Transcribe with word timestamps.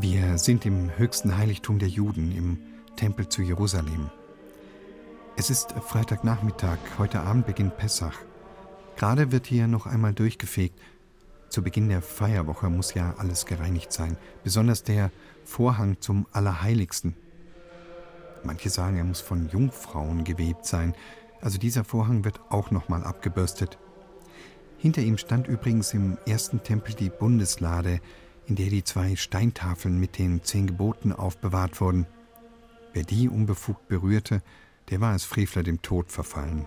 Wir 0.00 0.38
sind 0.38 0.64
im 0.64 0.96
höchsten 0.96 1.36
Heiligtum 1.36 1.80
der 1.80 1.88
Juden, 1.88 2.30
im 2.30 2.58
Tempel 2.94 3.28
zu 3.28 3.42
Jerusalem. 3.42 4.10
Es 5.36 5.50
ist 5.50 5.72
Freitagnachmittag, 5.72 6.78
heute 6.98 7.18
Abend 7.18 7.46
beginnt 7.46 7.76
Pessach. 7.76 8.14
Gerade 8.94 9.32
wird 9.32 9.48
hier 9.48 9.66
noch 9.66 9.86
einmal 9.86 10.14
durchgefegt. 10.14 10.78
Zu 11.48 11.64
Beginn 11.64 11.88
der 11.88 12.00
Feierwoche 12.00 12.70
muss 12.70 12.94
ja 12.94 13.16
alles 13.18 13.44
gereinigt 13.44 13.92
sein, 13.92 14.16
besonders 14.44 14.84
der 14.84 15.10
Vorhang 15.44 16.00
zum 16.00 16.28
Allerheiligsten. 16.30 17.16
Manche 18.44 18.70
sagen, 18.70 18.98
er 18.98 19.04
muss 19.04 19.20
von 19.20 19.48
Jungfrauen 19.48 20.22
gewebt 20.22 20.64
sein, 20.64 20.94
also 21.40 21.58
dieser 21.58 21.82
Vorhang 21.82 22.24
wird 22.24 22.40
auch 22.50 22.70
nochmal 22.70 23.02
abgebürstet. 23.02 23.78
Hinter 24.76 25.02
ihm 25.02 25.18
stand 25.18 25.48
übrigens 25.48 25.92
im 25.92 26.18
ersten 26.24 26.62
Tempel 26.62 26.94
die 26.94 27.10
Bundeslade, 27.10 27.98
in 28.48 28.56
der 28.56 28.70
die 28.70 28.82
zwei 28.82 29.14
Steintafeln 29.14 30.00
mit 30.00 30.18
den 30.18 30.42
zehn 30.42 30.66
Geboten 30.66 31.12
aufbewahrt 31.12 31.80
wurden. 31.80 32.06
Wer 32.94 33.04
die 33.04 33.28
unbefugt 33.28 33.88
berührte, 33.88 34.42
der 34.88 35.00
war 35.00 35.12
als 35.12 35.24
Frevler 35.24 35.62
dem 35.62 35.82
Tod 35.82 36.10
verfallen. 36.10 36.66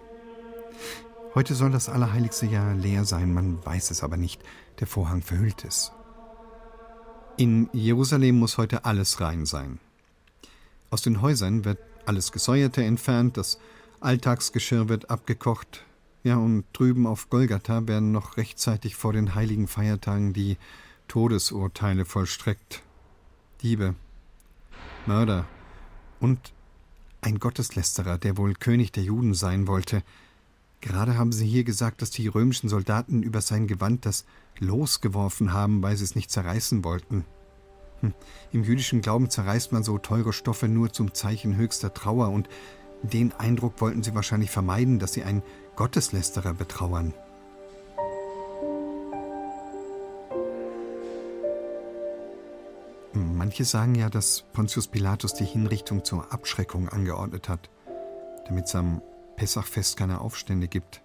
Heute 1.33 1.55
soll 1.55 1.71
das 1.71 1.89
Allerheiligste 1.89 2.45
ja 2.45 2.73
leer 2.73 3.05
sein, 3.05 3.33
man 3.33 3.65
weiß 3.65 3.91
es 3.91 4.03
aber 4.03 4.17
nicht, 4.17 4.43
der 4.79 4.87
Vorhang 4.87 5.21
verhüllt 5.21 5.65
es. 5.65 5.91
In 7.37 7.69
Jerusalem 7.73 8.37
muss 8.37 8.57
heute 8.57 8.85
alles 8.85 9.19
rein 9.19 9.45
sein. 9.45 9.79
Aus 10.91 11.01
den 11.01 11.21
Häusern 11.21 11.65
wird 11.65 11.79
alles 12.05 12.31
Gesäuerte 12.31 12.83
entfernt, 12.83 13.37
das 13.37 13.59
Alltagsgeschirr 14.01 14.89
wird 14.89 15.09
abgekocht, 15.09 15.85
ja, 16.23 16.35
und 16.35 16.65
drüben 16.73 17.07
auf 17.07 17.29
Golgatha 17.31 17.87
werden 17.87 18.11
noch 18.11 18.37
rechtzeitig 18.37 18.95
vor 18.95 19.13
den 19.13 19.33
heiligen 19.33 19.67
Feiertagen 19.67 20.33
die 20.33 20.57
Todesurteile 21.11 22.05
vollstreckt. 22.05 22.83
Diebe, 23.61 23.95
Mörder 25.05 25.45
und 26.21 26.53
ein 27.19 27.37
Gotteslästerer, 27.37 28.17
der 28.17 28.37
wohl 28.37 28.53
König 28.53 28.93
der 28.93 29.03
Juden 29.03 29.33
sein 29.33 29.67
wollte. 29.67 30.03
Gerade 30.79 31.17
haben 31.17 31.33
sie 31.33 31.45
hier 31.45 31.65
gesagt, 31.65 32.01
dass 32.01 32.11
die 32.11 32.29
römischen 32.29 32.69
Soldaten 32.69 33.23
über 33.23 33.41
sein 33.41 33.67
Gewand 33.67 34.05
das 34.05 34.23
Los 34.57 35.01
geworfen 35.01 35.51
haben, 35.51 35.83
weil 35.83 35.97
sie 35.97 36.05
es 36.05 36.15
nicht 36.15 36.31
zerreißen 36.31 36.85
wollten. 36.85 37.25
Hm. 37.99 38.13
Im 38.53 38.63
jüdischen 38.63 39.01
Glauben 39.01 39.29
zerreißt 39.29 39.73
man 39.73 39.83
so 39.83 39.97
teure 39.97 40.31
Stoffe 40.31 40.69
nur 40.69 40.93
zum 40.93 41.13
Zeichen 41.13 41.57
höchster 41.57 41.93
Trauer, 41.93 42.29
und 42.29 42.47
den 43.03 43.33
Eindruck 43.33 43.81
wollten 43.81 44.01
sie 44.01 44.15
wahrscheinlich 44.15 44.49
vermeiden, 44.49 44.97
dass 44.97 45.11
sie 45.11 45.23
einen 45.23 45.43
Gotteslästerer 45.75 46.53
betrauern. 46.53 47.13
Manche 53.13 53.65
sagen 53.65 53.95
ja, 53.95 54.09
dass 54.09 54.43
Pontius 54.53 54.87
Pilatus 54.87 55.33
die 55.33 55.45
Hinrichtung 55.45 56.05
zur 56.05 56.31
Abschreckung 56.31 56.87
angeordnet 56.87 57.49
hat, 57.49 57.69
damit 58.45 58.65
es 58.65 58.75
am 58.75 59.01
Pessachfest 59.35 59.97
keine 59.97 60.21
Aufstände 60.21 60.67
gibt. 60.67 61.01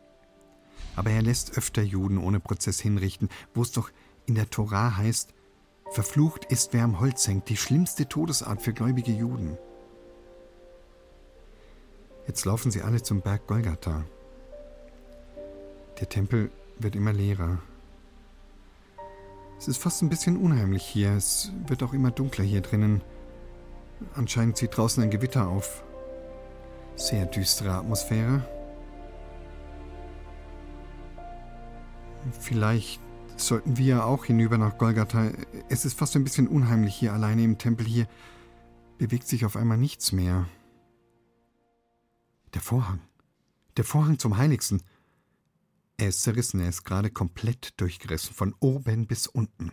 Aber 0.95 1.11
er 1.11 1.23
lässt 1.23 1.59
öfter 1.59 1.83
Juden 1.83 2.19
ohne 2.19 2.39
Prozess 2.39 2.81
hinrichten, 2.81 3.29
wo 3.55 3.63
es 3.63 3.73
doch 3.73 3.91
in 4.27 4.37
der 4.37 4.51
Torah 4.51 4.97
heißt, 4.97 5.35
verflucht 5.91 6.45
ist, 6.47 6.73
wer 6.73 6.85
am 6.85 7.01
Holz 7.01 7.27
hängt, 7.27 7.49
die 7.49 7.57
schlimmste 7.57 8.09
Todesart 8.09 8.63
für 8.63 8.73
gläubige 8.73 9.13
Juden. 9.13 9.59
Jetzt 12.27 12.45
laufen 12.45 12.71
sie 12.71 12.83
alle 12.83 13.03
zum 13.03 13.21
Berg 13.21 13.47
Golgatha. 13.47 14.05
Der 16.01 16.09
Tempel 16.09 16.51
wird 16.79 16.97
immer 16.97 17.13
leerer. 17.13 17.59
Es 19.59 19.69
ist 19.69 19.79
fast 19.79 20.03
ein 20.03 20.09
bisschen 20.09 20.37
unheimlich 20.37 20.85
hier. 20.85 21.13
Es 21.13 21.53
wird 21.67 21.83
auch 21.83 21.93
immer 21.93 22.11
dunkler 22.11 22.45
hier 22.45 22.61
drinnen. 22.61 23.03
Anscheinend 24.15 24.57
zieht 24.57 24.77
draußen 24.77 25.03
ein 25.03 25.11
Gewitter 25.11 25.49
auf. 25.49 25.83
Sehr 26.97 27.27
düstere 27.27 27.73
Atmosphäre. 27.73 28.47
Vielleicht 32.41 33.01
sollten 33.37 33.77
wir 33.77 34.05
auch 34.05 34.25
hinüber 34.25 34.59
nach 34.59 34.79
Golgatha. 34.79 35.31
Es 35.69 35.85
ist 35.85 35.99
fast 35.99 36.17
ein 36.17 36.25
bisschen 36.25 36.49
unheimlich 36.49 36.95
hier 36.95 37.13
alleine 37.13 37.43
im 37.43 37.59
Tempel. 37.59 37.87
Hier 37.87 38.07
bewegt 38.99 39.27
sich 39.27 39.45
auf 39.45 39.57
einmal 39.57 39.79
nichts 39.79 40.13
mehr. 40.13 40.47
Der 42.55 42.63
Vorhang. 42.63 43.01
Der 43.77 43.85
Vorhang 43.85 44.19
zum 44.19 44.37
Heiligsten. 44.37 44.83
Ist 45.99 46.23
zerrissen, 46.23 46.61
er 46.61 46.69
ist 46.69 46.85
gerade 46.85 47.11
komplett 47.11 47.81
durchgerissen, 47.81 48.35
von 48.35 48.55
oben 48.61 49.07
bis 49.07 49.27
unten. 49.27 49.73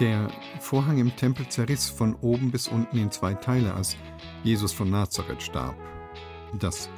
Der 0.00 0.28
Vorhang 0.58 0.98
im 0.98 1.14
Tempel 1.14 1.48
zerriss 1.48 1.88
von 1.88 2.16
oben 2.16 2.50
bis 2.50 2.66
unten 2.66 2.98
in 2.98 3.12
zwei 3.12 3.34
Teile, 3.34 3.72
als 3.74 3.96
Jesus 4.42 4.72
von 4.72 4.90
Nazareth 4.90 5.40
starb. 5.40 5.76
Das 6.58 6.90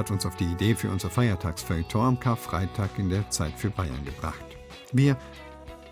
hat 0.00 0.10
uns 0.10 0.24
auf 0.24 0.36
die 0.36 0.46
Idee 0.46 0.74
für 0.74 0.90
unser 0.90 1.10
Feiertagsfeuilleton 1.10 2.06
am 2.06 2.20
Karfreitag 2.20 2.98
in 2.98 3.10
der 3.10 3.28
Zeit 3.28 3.52
für 3.58 3.68
Bayern 3.68 4.02
gebracht. 4.06 4.42
Wir, 4.92 5.18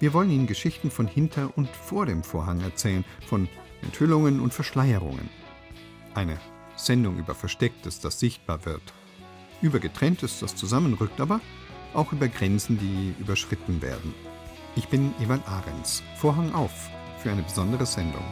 wir 0.01 0.15
wollen 0.15 0.31
Ihnen 0.31 0.47
Geschichten 0.47 0.91
von 0.91 1.07
hinter 1.07 1.51
und 1.57 1.69
vor 1.69 2.07
dem 2.07 2.23
Vorhang 2.23 2.63
erzählen, 2.63 3.05
von 3.27 3.51
Enthüllungen 3.83 4.41
und 4.41 4.55
Verschleierungen. 4.55 5.29
Eine 6.15 6.39
Sendung 6.75 7.19
über 7.19 7.35
Verstecktes, 7.35 8.01
das 8.01 8.19
sichtbar 8.19 8.65
wird. 8.65 8.81
Über 9.61 9.79
Getrenntes, 9.79 10.41
das 10.41 10.57
zusammenrückt, 10.57 11.21
aber 11.21 11.43
auch 11.93 12.11
über 12.13 12.29
Grenzen, 12.29 12.79
die 12.79 13.15
überschritten 13.21 13.83
werden. 13.83 14.15
Ich 14.75 14.89
bin 14.89 15.13
Ewald 15.21 15.47
Ahrens. 15.47 16.03
Vorhang 16.17 16.55
auf 16.55 16.89
für 17.19 17.31
eine 17.31 17.43
besondere 17.43 17.85
Sendung. 17.85 18.25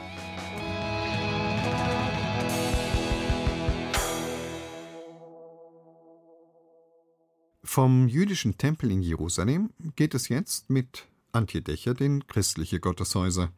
Vom 7.76 8.08
jüdischen 8.08 8.56
Tempel 8.56 8.90
in 8.90 9.02
Jerusalem 9.02 9.68
geht 9.96 10.14
es 10.14 10.30
jetzt 10.30 10.70
mit 10.70 11.08
Antje 11.32 11.60
Dächer 11.60 11.92
den 11.92 12.26
christliche 12.26 12.80
Gotteshäuser. 12.80 13.52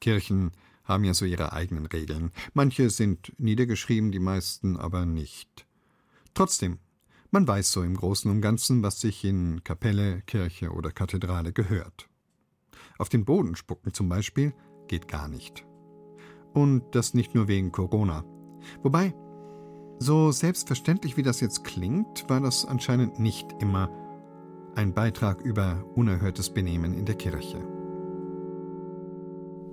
Kirchen 0.00 0.52
haben 0.84 1.04
ja 1.04 1.12
so 1.12 1.26
ihre 1.26 1.52
eigenen 1.52 1.84
Regeln. 1.84 2.32
Manche 2.54 2.88
sind 2.88 3.34
niedergeschrieben, 3.36 4.12
die 4.12 4.18
meisten 4.18 4.78
aber 4.78 5.04
nicht. 5.04 5.66
Trotzdem, 6.32 6.78
man 7.30 7.46
weiß 7.46 7.70
so 7.70 7.82
im 7.82 7.98
Großen 7.98 8.30
und 8.30 8.40
Ganzen, 8.40 8.82
was 8.82 9.02
sich 9.02 9.22
in 9.26 9.62
Kapelle, 9.62 10.22
Kirche 10.22 10.70
oder 10.70 10.90
Kathedrale 10.90 11.52
gehört. 11.52 12.08
Auf 12.96 13.10
den 13.10 13.26
Boden 13.26 13.56
spucken 13.56 13.92
zum 13.92 14.08
Beispiel 14.08 14.54
geht 14.86 15.06
gar 15.06 15.28
nicht. 15.28 15.66
Und 16.54 16.94
das 16.94 17.12
nicht 17.12 17.34
nur 17.34 17.46
wegen 17.46 17.72
Corona. 17.72 18.24
Wobei, 18.82 19.12
so 19.98 20.30
selbstverständlich 20.30 21.16
wie 21.16 21.22
das 21.22 21.40
jetzt 21.40 21.64
klingt, 21.64 22.28
war 22.28 22.40
das 22.40 22.64
anscheinend 22.64 23.18
nicht 23.18 23.46
immer 23.60 23.90
ein 24.74 24.94
Beitrag 24.94 25.40
über 25.40 25.84
unerhörtes 25.94 26.50
Benehmen 26.50 26.94
in 26.94 27.04
der 27.04 27.16
Kirche. 27.16 27.58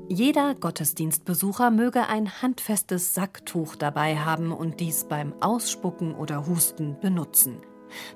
Jeder 0.08 0.54
Gottesdienstbesucher 0.54 1.72
möge 1.72 2.08
ein 2.08 2.42
handfestes 2.42 3.16
Sacktuch 3.16 3.76
dabei 3.76 4.18
haben 4.18 4.52
und 4.52 4.80
dies 4.80 5.06
beim 5.06 5.34
Ausspucken 5.42 6.14
oder 6.14 6.46
Husten 6.48 7.00
benutzen. 7.00 7.58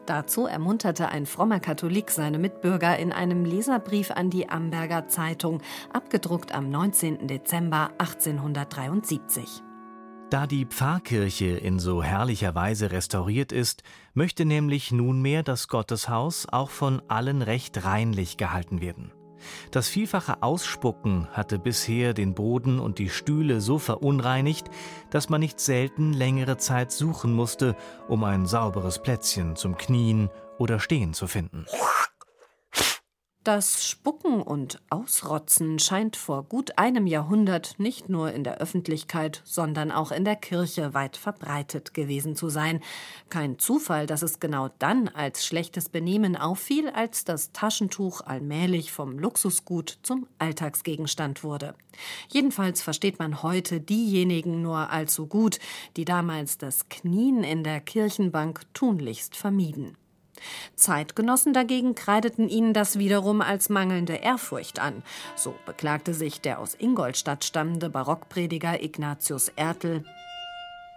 Dazu 0.05 0.45
ermunterte 0.45 1.09
ein 1.09 1.25
frommer 1.25 1.59
Katholik 1.59 2.11
seine 2.11 2.37
Mitbürger 2.37 2.97
in 2.97 3.11
einem 3.11 3.45
Leserbrief 3.45 4.11
an 4.11 4.29
die 4.29 4.49
Amberger 4.49 5.07
Zeitung, 5.07 5.61
abgedruckt 5.93 6.53
am 6.53 6.69
19. 6.69 7.27
Dezember 7.27 7.91
1873. 7.97 9.63
Da 10.29 10.45
die 10.45 10.65
Pfarrkirche 10.65 11.57
in 11.57 11.79
so 11.79 12.03
herrlicher 12.03 12.53
Weise 12.53 12.91
restauriert 12.91 13.51
ist, 13.51 13.81
möchte 14.13 14.45
nämlich 14.45 14.91
nunmehr 14.91 15.41
das 15.41 15.67
Gotteshaus 15.67 16.47
auch 16.51 16.69
von 16.69 17.01
allen 17.07 17.41
recht 17.41 17.83
reinlich 17.83 18.37
gehalten 18.37 18.79
werden. 18.79 19.11
Das 19.71 19.87
vielfache 19.87 20.43
Ausspucken 20.43 21.27
hatte 21.31 21.57
bisher 21.57 22.13
den 22.13 22.35
Boden 22.35 22.79
und 22.79 22.99
die 22.99 23.09
Stühle 23.09 23.59
so 23.59 23.79
verunreinigt, 23.79 24.67
dass 25.09 25.29
man 25.29 25.41
nicht 25.41 25.59
selten 25.59 26.13
längere 26.13 26.57
Zeit 26.57 26.91
suchen 26.91 27.33
musste, 27.33 27.75
um 28.07 28.23
ein 28.23 28.45
sauberes 28.45 29.01
Plätzchen 29.01 29.55
zum 29.55 29.77
Knien 29.77 30.29
oder 30.59 30.79
Stehen 30.79 31.15
zu 31.15 31.25
finden. 31.25 31.65
Das 33.45 33.87
Spucken 33.87 34.41
und 34.41 34.81
Ausrotzen 34.89 35.79
scheint 35.79 36.17
vor 36.17 36.43
gut 36.43 36.77
einem 36.77 37.07
Jahrhundert 37.07 37.75
nicht 37.79 38.09
nur 38.09 38.33
in 38.33 38.43
der 38.43 38.57
Öffentlichkeit, 38.57 39.41
sondern 39.45 39.93
auch 39.93 40.11
in 40.11 40.25
der 40.25 40.35
Kirche 40.35 40.93
weit 40.93 41.15
verbreitet 41.15 41.93
gewesen 41.93 42.35
zu 42.35 42.49
sein. 42.49 42.81
Kein 43.29 43.57
Zufall, 43.57 44.07
dass 44.07 44.23
es 44.23 44.41
genau 44.41 44.67
dann 44.79 45.07
als 45.07 45.45
schlechtes 45.45 45.87
Benehmen 45.87 46.35
auffiel, 46.35 46.89
als 46.89 47.23
das 47.23 47.53
Taschentuch 47.53 48.19
allmählich 48.19 48.91
vom 48.91 49.17
Luxusgut 49.17 49.99
zum 50.03 50.27
Alltagsgegenstand 50.37 51.41
wurde. 51.41 51.75
Jedenfalls 52.27 52.81
versteht 52.81 53.19
man 53.19 53.41
heute 53.41 53.79
diejenigen 53.79 54.61
nur 54.61 54.89
allzu 54.89 55.27
gut, 55.27 55.59
die 55.95 56.03
damals 56.03 56.57
das 56.57 56.89
Knien 56.89 57.45
in 57.45 57.63
der 57.63 57.79
Kirchenbank 57.79 58.63
tunlichst 58.73 59.37
vermieden. 59.37 59.95
Zeitgenossen 60.75 61.53
dagegen 61.53 61.95
kreideten 61.95 62.49
ihnen 62.49 62.73
das 62.73 62.99
wiederum 62.99 63.41
als 63.41 63.69
mangelnde 63.69 64.13
Ehrfurcht 64.13 64.79
an. 64.79 65.03
So 65.35 65.55
beklagte 65.65 66.13
sich 66.13 66.41
der 66.41 66.59
aus 66.59 66.75
Ingolstadt 66.75 67.43
stammende 67.43 67.89
Barockprediger 67.89 68.83
Ignatius 68.83 69.49
Ertel. 69.55 70.03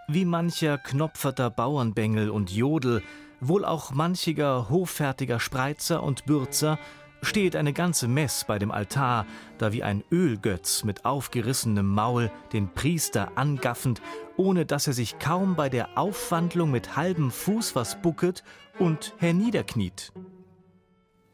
Wie 0.09 0.25
mancher 0.25 0.79
knopferter 0.79 1.51
Bauernbengel 1.51 2.29
und 2.29 2.51
Jodel, 2.51 3.03
wohl 3.41 3.65
auch 3.65 3.93
manchiger 3.93 4.69
hoffärtiger 4.69 5.41
Spreizer 5.41 6.03
und 6.03 6.27
Bürzer 6.27 6.79
steht 7.23 7.55
eine 7.57 7.73
ganze 7.73 8.09
Mess 8.09 8.45
bei 8.47 8.59
dem 8.59 8.71
Altar, 8.71 9.27
da 9.59 9.73
wie 9.73 9.83
ein 9.83 10.03
Ölgötz 10.11 10.83
mit 10.85 11.05
aufgerissenem 11.05 11.87
Maul 11.87 12.31
den 12.53 12.69
Priester 12.69 13.33
angaffend, 13.37 14.03
ohne 14.37 14.67
dass 14.67 14.87
er 14.87 14.93
sich 14.93 15.19
kaum 15.19 15.57
bei 15.57 15.69
der 15.69 15.99
Aufwandlung 15.99 16.71
mit 16.71 16.97
halbem 16.97 17.31
Fuß 17.31 17.75
was 17.75 18.01
bucket 18.01 18.43
und 18.79 19.15
herniederkniet. 19.19 20.13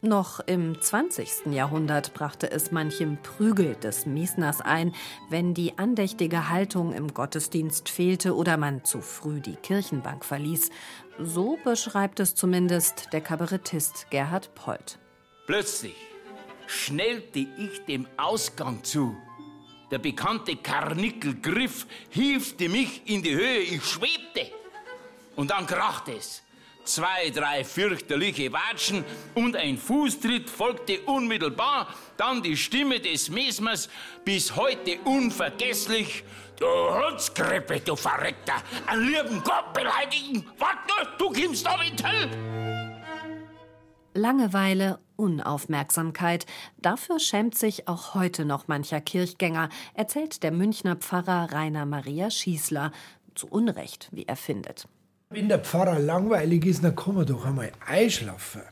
Noch 0.00 0.38
im 0.38 0.80
20. 0.80 1.46
Jahrhundert 1.46 2.14
brachte 2.14 2.52
es 2.52 2.70
manchem 2.70 3.18
Prügel 3.20 3.74
des 3.74 4.06
Miesners 4.06 4.60
ein, 4.60 4.94
wenn 5.28 5.54
die 5.54 5.76
andächtige 5.76 6.50
Haltung 6.50 6.92
im 6.92 7.12
Gottesdienst 7.12 7.88
fehlte 7.88 8.36
oder 8.36 8.56
man 8.56 8.84
zu 8.84 9.00
früh 9.00 9.40
die 9.40 9.56
Kirchenbank 9.56 10.24
verließ. 10.24 10.70
So 11.18 11.58
beschreibt 11.64 12.20
es 12.20 12.36
zumindest 12.36 13.12
der 13.12 13.22
Kabarettist 13.22 14.06
Gerhard 14.10 14.54
Polt. 14.54 15.00
Plötzlich 15.46 15.96
schnellte 16.68 17.40
ich 17.40 17.84
dem 17.88 18.06
Ausgang 18.18 18.84
zu. 18.84 19.16
Der 19.90 19.98
bekannte 19.98 20.56
Karnickelgriff 20.56 21.86
hiefte 22.10 22.68
mich 22.68 23.02
in 23.06 23.22
die 23.22 23.34
Höhe, 23.34 23.58
ich 23.60 23.84
schwebte. 23.84 24.52
Und 25.34 25.50
dann 25.50 25.66
krachte 25.66 26.12
es. 26.12 26.42
Zwei, 26.84 27.30
drei 27.30 27.64
fürchterliche 27.64 28.50
Watschen 28.52 29.04
und 29.34 29.56
ein 29.56 29.76
Fußtritt 29.76 30.48
folgte 30.48 31.00
unmittelbar, 31.02 31.94
dann 32.16 32.42
die 32.42 32.56
Stimme 32.56 32.98
des 32.98 33.28
Mesmers, 33.28 33.90
bis 34.24 34.56
heute 34.56 34.98
unvergesslich. 35.04 36.24
Du 36.58 36.66
Hundskrippe, 36.66 37.80
du 37.80 37.94
Verreckter, 37.94 38.54
an 38.86 39.06
lieben 39.06 39.42
Gott 39.44 39.72
beleidigen, 39.74 40.44
warte, 40.58 41.08
du 41.18 41.30
kommst 41.30 41.66
da 41.66 41.76
mit 41.76 42.04
Hilfe! 42.04 42.98
Langeweile, 44.14 44.98
Unaufmerksamkeit. 45.18 46.46
Dafür 46.80 47.18
schämt 47.18 47.56
sich 47.56 47.88
auch 47.88 48.14
heute 48.14 48.44
noch 48.44 48.68
mancher 48.68 49.00
Kirchgänger, 49.00 49.68
erzählt 49.94 50.42
der 50.42 50.52
Münchner 50.52 50.96
Pfarrer 50.96 51.52
Rainer 51.52 51.86
Maria 51.86 52.30
Schießler. 52.30 52.92
Zu 53.34 53.48
Unrecht, 53.48 54.08
wie 54.12 54.24
er 54.24 54.36
findet. 54.36 54.88
Wenn 55.30 55.48
der 55.48 55.58
Pfarrer 55.58 55.98
langweilig 55.98 56.64
ist, 56.64 56.82
dann 56.82 56.96
kann 56.96 57.14
man 57.14 57.26
doch 57.26 57.44
einmal 57.44 57.70
einschlafen. 57.86 58.62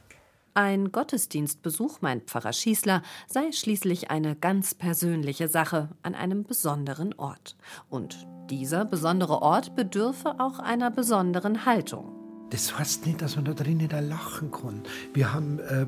Ein 0.54 0.90
Gottesdienstbesuch, 0.90 2.00
meint 2.00 2.30
Pfarrer 2.30 2.54
Schießler, 2.54 3.02
sei 3.28 3.52
schließlich 3.52 4.10
eine 4.10 4.34
ganz 4.34 4.74
persönliche 4.74 5.48
Sache 5.48 5.90
an 6.02 6.14
einem 6.14 6.44
besonderen 6.44 7.12
Ort. 7.18 7.56
Und 7.90 8.26
dieser 8.48 8.86
besondere 8.86 9.42
Ort 9.42 9.76
bedürfe 9.76 10.40
auch 10.40 10.58
einer 10.58 10.90
besonderen 10.90 11.66
Haltung. 11.66 12.10
Das 12.50 12.78
heißt 12.78 13.04
nicht, 13.06 13.20
dass 13.20 13.36
man 13.36 13.44
da 13.44 13.52
drinnen 13.52 13.88
da 13.88 14.00
lachen 14.00 14.50
kann. 14.50 14.82
Wir 15.12 15.34
haben 15.34 15.58
äh, 15.58 15.86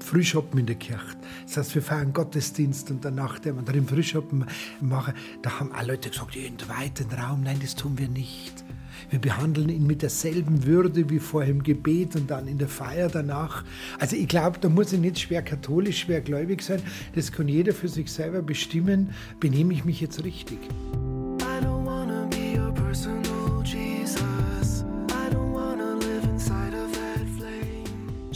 Frühschoppen 0.00 0.60
in 0.60 0.66
der 0.66 0.76
Kirche. 0.76 1.16
Das 1.46 1.56
heißt, 1.56 1.74
wir 1.74 1.82
feiern 1.82 2.12
Gottesdienst 2.12 2.90
und 2.90 3.04
danach, 3.04 3.38
der 3.38 3.54
wir 3.54 3.62
drin 3.62 3.86
Frühschoppen 3.86 4.46
machen, 4.80 5.14
da 5.42 5.60
haben 5.60 5.72
alle 5.72 5.92
Leute 5.92 6.10
gesagt, 6.10 6.36
in 6.36 6.56
den 6.56 6.68
weiten 6.68 7.10
Raum, 7.12 7.42
nein, 7.42 7.58
das 7.60 7.74
tun 7.74 7.98
wir 7.98 8.08
nicht. 8.08 8.64
Wir 9.10 9.18
behandeln 9.18 9.68
ihn 9.68 9.86
mit 9.86 10.02
derselben 10.02 10.64
Würde 10.64 11.10
wie 11.10 11.18
vor 11.18 11.44
dem 11.44 11.62
Gebet 11.62 12.16
und 12.16 12.30
dann 12.30 12.48
in 12.48 12.58
der 12.58 12.68
Feier 12.68 13.08
danach. 13.08 13.64
Also 13.98 14.16
ich 14.16 14.28
glaube, 14.28 14.58
da 14.58 14.68
muss 14.68 14.92
ich 14.92 15.00
nicht 15.00 15.18
schwer 15.18 15.42
katholisch, 15.42 16.00
schwer 16.00 16.20
gläubig 16.20 16.62
sein. 16.62 16.80
Das 17.14 17.30
kann 17.30 17.48
jeder 17.48 17.74
für 17.74 17.88
sich 17.88 18.10
selber 18.10 18.42
bestimmen. 18.42 19.10
Benehme 19.38 19.74
ich 19.74 19.84
mich 19.84 20.00
jetzt 20.00 20.24
richtig? 20.24 20.58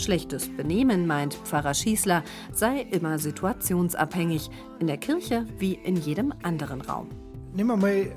Schlechtes 0.07 0.49
Benehmen, 0.57 1.09
meint 1.09 1.35
Pfarrer 1.35 1.75
Schießler, 1.75 2.23
sei 2.53 2.83
immer 2.93 3.19
situationsabhängig, 3.19 4.51
in 4.79 4.87
der 4.87 4.99
Kirche 4.99 5.45
wie 5.59 5.73
in 5.73 5.97
jedem 5.97 6.33
anderen 6.45 6.81
Raum. 6.81 7.09
Nehmen 7.53 7.71
wir 7.71 7.77
mal 7.77 7.91
äh, 7.91 8.13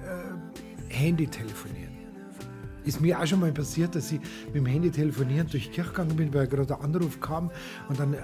Handy 0.89 1.25
telefonieren. 1.25 1.97
Ist 2.86 3.01
mir 3.01 3.19
auch 3.19 3.25
schon 3.25 3.39
mal 3.39 3.51
passiert, 3.51 3.95
dass 3.95 4.12
ich 4.12 4.19
mit 4.19 4.57
dem 4.57 4.68
Handy 4.68 4.91
telefonieren 4.91 5.47
durch 5.47 5.63
die 5.63 5.71
Kirche 5.71 5.89
gegangen 5.89 6.15
bin, 6.15 6.31
weil 6.31 6.45
gerade 6.45 6.75
ein 6.75 6.81
Anruf 6.94 7.19
kam 7.19 7.50
und 7.88 8.00
dann 8.00 8.13
äh, 8.13 8.19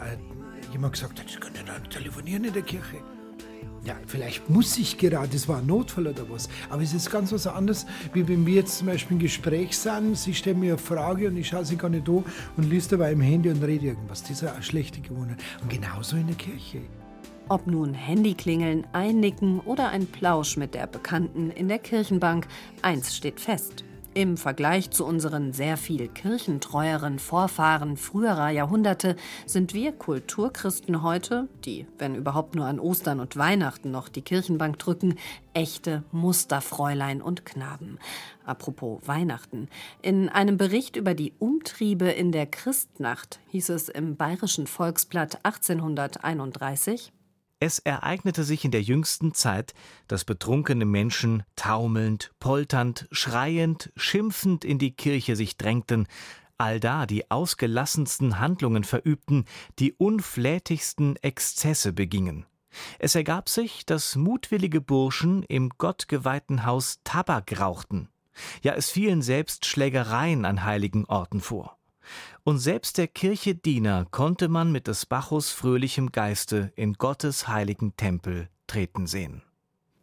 jemand 0.71 0.93
gesagt 0.93 1.19
hat, 1.19 1.27
Sie 1.27 1.39
können 1.39 1.55
ja 1.65 1.79
telefonieren 1.89 2.43
in 2.43 2.53
der 2.53 2.61
Kirche. 2.61 2.97
Ja, 3.85 3.95
vielleicht 4.07 4.49
muss 4.49 4.77
ich 4.77 4.97
gerade, 4.97 5.27
das 5.27 5.47
war 5.47 5.59
ein 5.59 5.67
Notfall 5.67 6.07
oder 6.07 6.27
was. 6.29 6.49
Aber 6.71 6.81
es 6.81 6.93
ist 6.93 7.11
ganz 7.11 7.31
was 7.31 7.45
anderes, 7.45 7.85
wie 8.13 8.27
wenn 8.27 8.43
wir 8.45 8.55
jetzt 8.55 8.79
zum 8.79 8.87
Beispiel 8.87 9.17
im 9.17 9.21
Gespräch 9.21 9.77
sind, 9.77 10.17
Sie 10.17 10.33
stellen 10.33 10.59
mir 10.59 10.73
eine 10.73 10.77
Frage 10.79 11.27
und 11.27 11.37
ich 11.37 11.49
schaue 11.49 11.65
sie 11.65 11.75
gar 11.75 11.89
nicht 11.89 12.09
an 12.09 12.23
und 12.57 12.69
liest 12.69 12.91
dabei 12.91 13.11
im 13.11 13.21
Handy 13.21 13.49
und 13.49 13.63
rede 13.63 13.85
irgendwas. 13.87 14.21
Das 14.21 14.31
ist 14.31 14.43
eine 14.43 14.63
schlechte 14.63 15.01
Gewohnheit. 15.01 15.37
Und 15.61 15.69
genauso 15.69 16.17
in 16.17 16.25
der 16.25 16.35
Kirche. 16.35 16.81
Ob 17.47 17.67
nun 17.67 17.93
Handyklingeln, 17.93 18.87
Einnicken 18.91 19.59
oder 19.59 19.89
ein 19.89 20.07
Plausch 20.07 20.57
mit 20.57 20.73
der 20.73 20.87
Bekannten 20.87 21.51
in 21.51 21.67
der 21.67 21.77
Kirchenbank, 21.77 22.47
eins 22.81 23.15
steht 23.15 23.39
fest. 23.39 23.83
Im 24.17 24.37
Vergleich 24.37 24.91
zu 24.91 25.05
unseren 25.05 25.51
sehr 25.51 25.75
viel 25.75 26.07
kirchentreueren 26.07 27.19
Vorfahren 27.19 27.97
früherer 27.97 28.49
Jahrhunderte 28.49 29.17
sind 29.45 29.73
wir 29.73 29.91
Kulturchristen 29.91 31.03
heute, 31.03 31.49
die, 31.65 31.85
wenn 31.97 32.15
überhaupt 32.15 32.55
nur 32.55 32.65
an 32.65 32.79
Ostern 32.79 33.19
und 33.19 33.35
Weihnachten 33.35 33.91
noch 33.91 34.07
die 34.07 34.21
Kirchenbank 34.21 34.79
drücken, 34.79 35.15
echte 35.53 36.05
Musterfräulein 36.13 37.21
und 37.21 37.45
Knaben. 37.45 37.99
Apropos 38.45 39.05
Weihnachten. 39.05 39.67
In 40.01 40.29
einem 40.29 40.55
Bericht 40.55 40.95
über 40.95 41.13
die 41.13 41.33
Umtriebe 41.37 42.09
in 42.09 42.31
der 42.31 42.45
Christnacht 42.45 43.41
hieß 43.49 43.67
es 43.67 43.89
im 43.89 44.15
Bayerischen 44.15 44.65
Volksblatt 44.65 45.39
1831, 45.43 47.11
es 47.59 47.79
ereignete 47.79 48.43
sich 48.43 48.65
in 48.65 48.71
der 48.71 48.81
jüngsten 48.81 49.33
Zeit, 49.33 49.73
dass 50.07 50.25
betrunkene 50.25 50.85
Menschen 50.85 51.43
taumelnd, 51.55 52.31
polternd, 52.39 53.07
schreiend, 53.11 53.91
schimpfend 53.95 54.65
in 54.65 54.77
die 54.77 54.91
Kirche 54.91 55.35
sich 55.35 55.57
drängten, 55.57 56.07
allda 56.57 57.05
die 57.05 57.29
ausgelassensten 57.31 58.39
Handlungen 58.39 58.83
verübten, 58.83 59.45
die 59.79 59.93
unflätigsten 59.93 61.15
Exzesse 61.17 61.93
begingen. 61.93 62.45
Es 62.99 63.15
ergab 63.15 63.47
sich, 63.47 63.85
dass 63.85 64.15
mutwillige 64.15 64.81
Burschen 64.81 65.43
im 65.43 65.69
gottgeweihten 65.77 66.65
Haus 66.65 66.99
Tabak 67.03 67.59
rauchten. 67.59 68.09
Ja, 68.61 68.73
es 68.73 68.89
fielen 68.89 69.21
selbst 69.21 69.65
Schlägereien 69.65 70.43
an 70.43 70.65
heiligen 70.65 71.05
Orten 71.05 71.39
vor 71.39 71.77
und 72.45 72.59
selbst 72.59 72.99
der 72.99 73.07
Kirche 73.07 73.55
Diener 73.55 74.05
konnte 74.11 74.47
man 74.47 74.71
mit 74.71 74.87
des 74.87 75.07
Bacchus 75.07 75.49
fröhlichem 75.49 76.11
Geiste 76.11 76.71
in 76.75 76.93
Gottes 76.93 77.47
heiligen 77.47 77.97
Tempel 77.97 78.49
treten 78.67 79.07
sehen. 79.07 79.41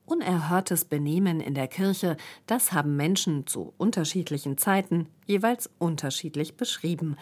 Unerhörtes 0.06 0.84
Benehmen 0.84 1.40
in 1.40 1.54
der 1.54 1.68
Kirche, 1.68 2.16
das 2.46 2.72
haben 2.72 2.96
Menschen 2.96 3.46
zu 3.46 3.72
unterschiedlichen 3.78 4.58
Zeiten 4.58 5.06
jeweils 5.24 5.70
unterschiedlich 5.78 6.56
beschrieben. 6.56 7.16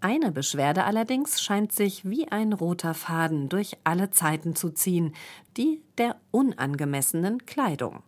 Eine 0.00 0.32
Beschwerde 0.32 0.82
allerdings 0.84 1.40
scheint 1.40 1.70
sich 1.70 2.04
wie 2.04 2.26
ein 2.28 2.52
roter 2.52 2.94
Faden 2.94 3.48
durch 3.48 3.78
alle 3.84 4.10
Zeiten 4.10 4.56
zu 4.56 4.70
ziehen, 4.70 5.14
die 5.56 5.80
der 5.96 6.16
unangemessenen 6.32 7.46
Kleidung. 7.46 8.02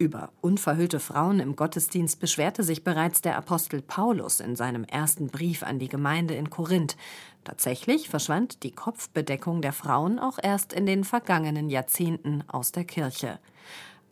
Über 0.00 0.30
unverhüllte 0.40 0.98
Frauen 0.98 1.40
im 1.40 1.56
Gottesdienst 1.56 2.20
beschwerte 2.20 2.62
sich 2.62 2.84
bereits 2.84 3.20
der 3.20 3.36
Apostel 3.36 3.82
Paulus 3.82 4.40
in 4.40 4.56
seinem 4.56 4.84
ersten 4.84 5.26
Brief 5.26 5.62
an 5.62 5.78
die 5.78 5.90
Gemeinde 5.90 6.32
in 6.32 6.48
Korinth. 6.48 6.96
Tatsächlich 7.44 8.08
verschwand 8.08 8.62
die 8.62 8.70
Kopfbedeckung 8.70 9.60
der 9.60 9.74
Frauen 9.74 10.18
auch 10.18 10.38
erst 10.42 10.72
in 10.72 10.86
den 10.86 11.04
vergangenen 11.04 11.68
Jahrzehnten 11.68 12.42
aus 12.48 12.72
der 12.72 12.84
Kirche. 12.84 13.40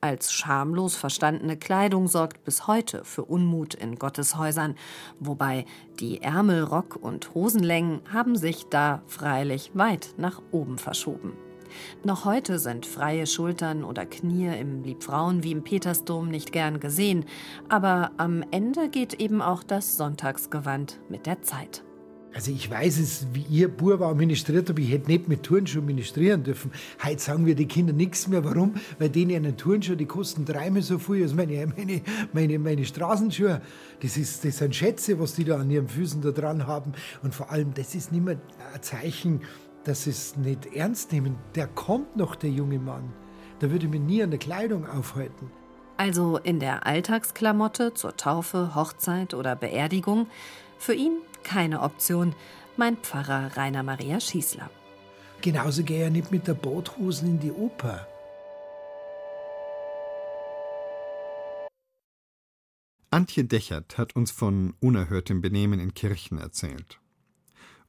als 0.02 0.30
schamlos 0.30 0.94
verstandene 0.94 1.56
Kleidung 1.56 2.06
sorgt 2.06 2.44
bis 2.44 2.66
heute 2.66 3.02
für 3.04 3.24
Unmut 3.24 3.72
in 3.74 3.98
Gotteshäusern, 3.98 4.76
wobei 5.18 5.64
die 6.00 6.20
Ärmel, 6.20 6.64
Rock 6.64 6.96
und 6.96 7.34
Hosenlängen 7.34 8.02
haben 8.12 8.36
sich 8.36 8.66
da 8.68 9.02
freilich 9.06 9.70
weit 9.72 10.14
nach 10.18 10.42
oben 10.52 10.76
verschoben. 10.76 11.32
Noch 12.04 12.24
heute 12.24 12.58
sind 12.58 12.86
freie 12.86 13.26
Schultern 13.26 13.84
oder 13.84 14.06
Knie 14.06 14.58
im 14.58 14.82
Liebfrauen 14.82 15.42
wie 15.42 15.52
im 15.52 15.64
Petersdom 15.64 16.28
nicht 16.28 16.52
gern 16.52 16.80
gesehen, 16.80 17.24
aber 17.68 18.10
am 18.16 18.44
Ende 18.50 18.88
geht 18.88 19.14
eben 19.14 19.42
auch 19.42 19.62
das 19.62 19.96
Sonntagsgewand 19.96 21.00
mit 21.08 21.26
der 21.26 21.42
Zeit. 21.42 21.82
Also 22.34 22.52
ich 22.52 22.70
weiß 22.70 22.98
es, 22.98 23.26
wie 23.32 23.44
ihr 23.50 23.68
Bub 23.68 24.02
administriert 24.02 24.68
habt, 24.68 24.78
ich 24.78 24.90
hätte 24.90 25.10
nicht 25.10 25.28
mit 25.28 25.42
Turnschuhen 25.42 25.86
ministrieren 25.86 26.44
dürfen. 26.44 26.70
Heute 27.02 27.20
sagen 27.20 27.46
wir 27.46 27.54
die 27.54 27.66
Kinder 27.66 27.92
nichts 27.92 28.28
mehr. 28.28 28.44
Warum? 28.44 28.74
Weil 28.98 29.08
denen 29.08 29.34
einen 29.34 29.56
Turnschuh, 29.56 29.94
die 29.94 30.04
kosten 30.04 30.44
dreimal 30.44 30.82
so 30.82 30.98
viel 30.98 31.22
als 31.22 31.34
meine, 31.34 31.66
meine, 31.76 32.02
meine, 32.32 32.58
meine 32.58 32.84
Straßenschuhe. 32.84 33.62
Das, 34.00 34.16
ist, 34.16 34.44
das 34.44 34.58
sind 34.58 34.76
Schätze, 34.76 35.18
was 35.18 35.34
die 35.34 35.44
da 35.44 35.56
an 35.56 35.70
ihren 35.70 35.88
Füßen 35.88 36.20
da 36.20 36.30
dran 36.30 36.66
haben. 36.66 36.92
Und 37.22 37.34
vor 37.34 37.50
allem, 37.50 37.72
das 37.74 37.94
ist 37.94 38.12
nicht 38.12 38.24
mehr 38.24 38.38
ein 38.74 38.82
Zeichen, 38.82 39.40
dass 39.88 40.04
sie 40.04 40.10
es 40.10 40.36
nicht 40.36 40.66
ernst 40.74 41.12
nehmen. 41.12 41.36
Der 41.54 41.66
kommt 41.66 42.14
noch, 42.14 42.36
der 42.36 42.50
junge 42.50 42.78
Mann. 42.78 43.10
Da 43.58 43.70
würde 43.70 43.86
ich 43.86 43.90
mich 43.90 44.02
nie 44.02 44.22
an 44.22 44.30
der 44.30 44.38
Kleidung 44.38 44.86
aufhalten. 44.86 45.50
Also 45.96 46.36
in 46.36 46.60
der 46.60 46.86
Alltagsklamotte 46.86 47.94
zur 47.94 48.16
Taufe, 48.16 48.74
Hochzeit 48.74 49.32
oder 49.32 49.56
Beerdigung. 49.56 50.26
Für 50.78 50.92
ihn 50.92 51.16
keine 51.42 51.80
Option, 51.80 52.34
mein 52.76 52.98
Pfarrer 52.98 53.56
Rainer 53.56 53.82
Maria 53.82 54.20
Schießler. 54.20 54.70
Genauso 55.40 55.82
gehe 55.82 56.04
er 56.04 56.10
nicht 56.10 56.30
mit 56.30 56.46
der 56.46 56.54
Boothosen 56.54 57.30
in 57.30 57.40
die 57.40 57.52
Oper. 57.52 58.06
Antje 63.10 63.44
Dechert 63.44 63.96
hat 63.96 64.14
uns 64.14 64.30
von 64.30 64.74
unerhörtem 64.80 65.40
Benehmen 65.40 65.80
in 65.80 65.94
Kirchen 65.94 66.36
erzählt. 66.36 67.00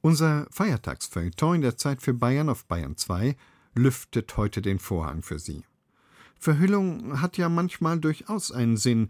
Unser 0.02 0.48
Feiertagsfeuilleton 0.50 1.56
in 1.56 1.62
der 1.62 1.76
Zeit 1.76 2.02
für 2.02 2.14
Bayern 2.14 2.48
auf 2.48 2.66
Bayern 2.66 2.96
2 2.96 3.36
lüftet 3.76 4.38
heute 4.38 4.62
den 4.62 4.80
Vorhang 4.80 5.22
für 5.24 5.40
Sie. 5.40 5.64
Verhüllung 6.40 7.22
hat 7.22 7.38
ja 7.38 7.50
manchmal 7.50 8.00
durchaus 8.00 8.52
einen 8.52 8.78
Sinn, 8.78 9.10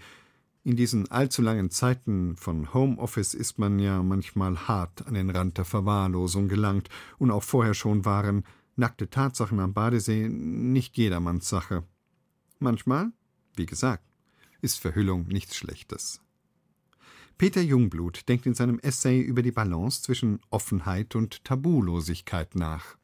in 0.63 0.75
diesen 0.75 1.09
allzu 1.09 1.41
langen 1.41 1.69
Zeiten 1.69 2.35
von 2.35 2.73
Homeoffice 2.73 3.33
ist 3.33 3.59
man 3.59 3.79
ja 3.79 4.03
manchmal 4.03 4.67
hart 4.67 5.07
an 5.07 5.13
den 5.13 5.29
Rand 5.29 5.57
der 5.57 5.65
Verwahrlosung 5.65 6.47
gelangt, 6.47 6.89
und 7.17 7.31
auch 7.31 7.43
vorher 7.43 7.75
schon 7.75 8.03
waren 8.03 8.43
nackte 8.75 9.09
Tatsachen 9.09 9.59
am 9.59 9.73
Badesee 9.73 10.27
nicht 10.27 10.97
jedermanns 10.97 11.47
Sache. 11.47 11.83
Manchmal, 12.59 13.11
wie 13.55 13.67
gesagt, 13.67 14.03
ist 14.61 14.79
Verhüllung 14.79 15.27
nichts 15.27 15.55
Schlechtes. 15.55 16.21
Peter 17.39 17.61
Jungblut 17.61 18.27
denkt 18.27 18.45
in 18.47 18.53
seinem 18.53 18.79
Essay 18.79 19.21
über 19.21 19.41
die 19.41 19.53
Balance 19.53 20.01
zwischen 20.01 20.41
Offenheit 20.49 21.15
und 21.15 21.45
Tabulosigkeit 21.45 22.53
nach. 22.53 22.97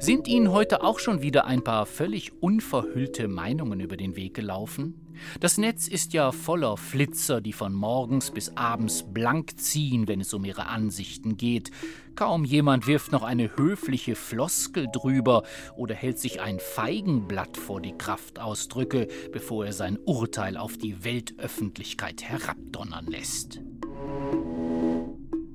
Sind 0.00 0.28
Ihnen 0.28 0.50
heute 0.50 0.82
auch 0.82 0.98
schon 0.98 1.20
wieder 1.20 1.44
ein 1.44 1.62
paar 1.62 1.84
völlig 1.84 2.32
unverhüllte 2.40 3.28
Meinungen 3.28 3.80
über 3.80 3.98
den 3.98 4.16
Weg 4.16 4.32
gelaufen? 4.32 4.94
Das 5.40 5.58
Netz 5.58 5.88
ist 5.88 6.14
ja 6.14 6.32
voller 6.32 6.78
Flitzer, 6.78 7.42
die 7.42 7.52
von 7.52 7.74
morgens 7.74 8.30
bis 8.30 8.56
abends 8.56 9.04
blank 9.12 9.60
ziehen, 9.60 10.08
wenn 10.08 10.22
es 10.22 10.32
um 10.32 10.46
ihre 10.46 10.68
Ansichten 10.68 11.36
geht. 11.36 11.70
Kaum 12.14 12.46
jemand 12.46 12.86
wirft 12.86 13.12
noch 13.12 13.22
eine 13.22 13.54
höfliche 13.58 14.14
Floskel 14.14 14.88
drüber 14.90 15.42
oder 15.76 15.94
hält 15.94 16.18
sich 16.18 16.40
ein 16.40 16.60
Feigenblatt 16.60 17.58
vor 17.58 17.82
die 17.82 17.92
Kraftausdrücke, 17.92 19.06
bevor 19.32 19.66
er 19.66 19.74
sein 19.74 19.98
Urteil 20.06 20.56
auf 20.56 20.78
die 20.78 21.04
Weltöffentlichkeit 21.04 22.22
herabdonnern 22.22 23.04
lässt. 23.04 23.60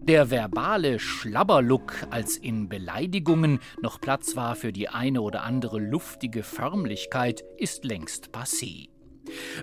Der 0.08 0.30
verbale 0.30 1.00
Schlabberlook, 1.00 2.06
als 2.12 2.38
in 2.38 2.70
Beleidigungen 2.70 3.60
noch 3.82 4.00
Platz 4.00 4.36
war 4.36 4.56
für 4.56 4.72
die 4.72 4.88
eine 4.88 5.20
oder 5.20 5.42
andere 5.42 5.80
luftige 5.80 6.44
Förmlichkeit, 6.44 7.44
ist 7.58 7.86
längst 7.86 8.30
passé. 8.30 8.90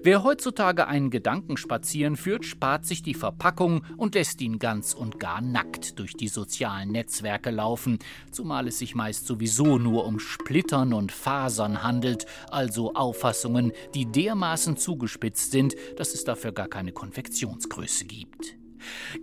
Wer 0.03 0.25
heutzutage 0.25 0.89
einen 0.89 1.11
Gedankenspazieren 1.11 2.17
führt, 2.17 2.45
spart 2.45 2.87
sich 2.87 3.05
die 3.05 3.15
Verpackung 3.15 3.85
und 3.97 4.17
lässt 4.17 4.41
ihn 4.41 4.59
ganz 4.59 4.95
und 4.95 5.21
gar 5.21 5.41
nackt 5.41 6.01
durch 6.01 6.15
die 6.15 6.27
sozialen 6.27 6.91
Netzwerke 6.91 7.53
laufen, 7.53 8.01
zumal 8.33 8.67
es 8.67 8.81
sich 8.81 8.97
meist 8.97 9.29
sowieso 9.29 9.79
nur 9.79 10.05
um 10.05 10.19
Splittern 10.19 10.93
und 10.93 11.13
Fasern 11.13 11.85
handelt, 11.85 12.27
also 12.51 12.95
Auffassungen, 12.95 13.71
die 13.95 14.07
dermaßen 14.07 14.77
zugespitzt 14.77 15.53
sind, 15.53 15.77
dass 15.97 16.15
es 16.15 16.25
dafür 16.25 16.51
gar 16.51 16.67
keine 16.67 16.91
Konfektionsgröße 16.91 18.07
gibt. 18.07 18.57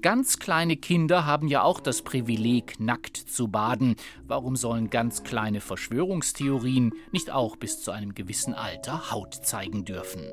Ganz 0.01 0.39
kleine 0.39 0.77
Kinder 0.77 1.25
haben 1.25 1.47
ja 1.47 1.63
auch 1.63 1.79
das 1.79 2.01
Privileg, 2.01 2.79
nackt 2.79 3.17
zu 3.17 3.47
baden. 3.47 3.95
Warum 4.27 4.55
sollen 4.55 4.89
ganz 4.89 5.23
kleine 5.23 5.61
Verschwörungstheorien 5.61 6.93
nicht 7.11 7.31
auch 7.31 7.55
bis 7.55 7.81
zu 7.81 7.91
einem 7.91 8.15
gewissen 8.15 8.53
Alter 8.53 9.11
Haut 9.11 9.33
zeigen 9.33 9.85
dürfen? 9.85 10.23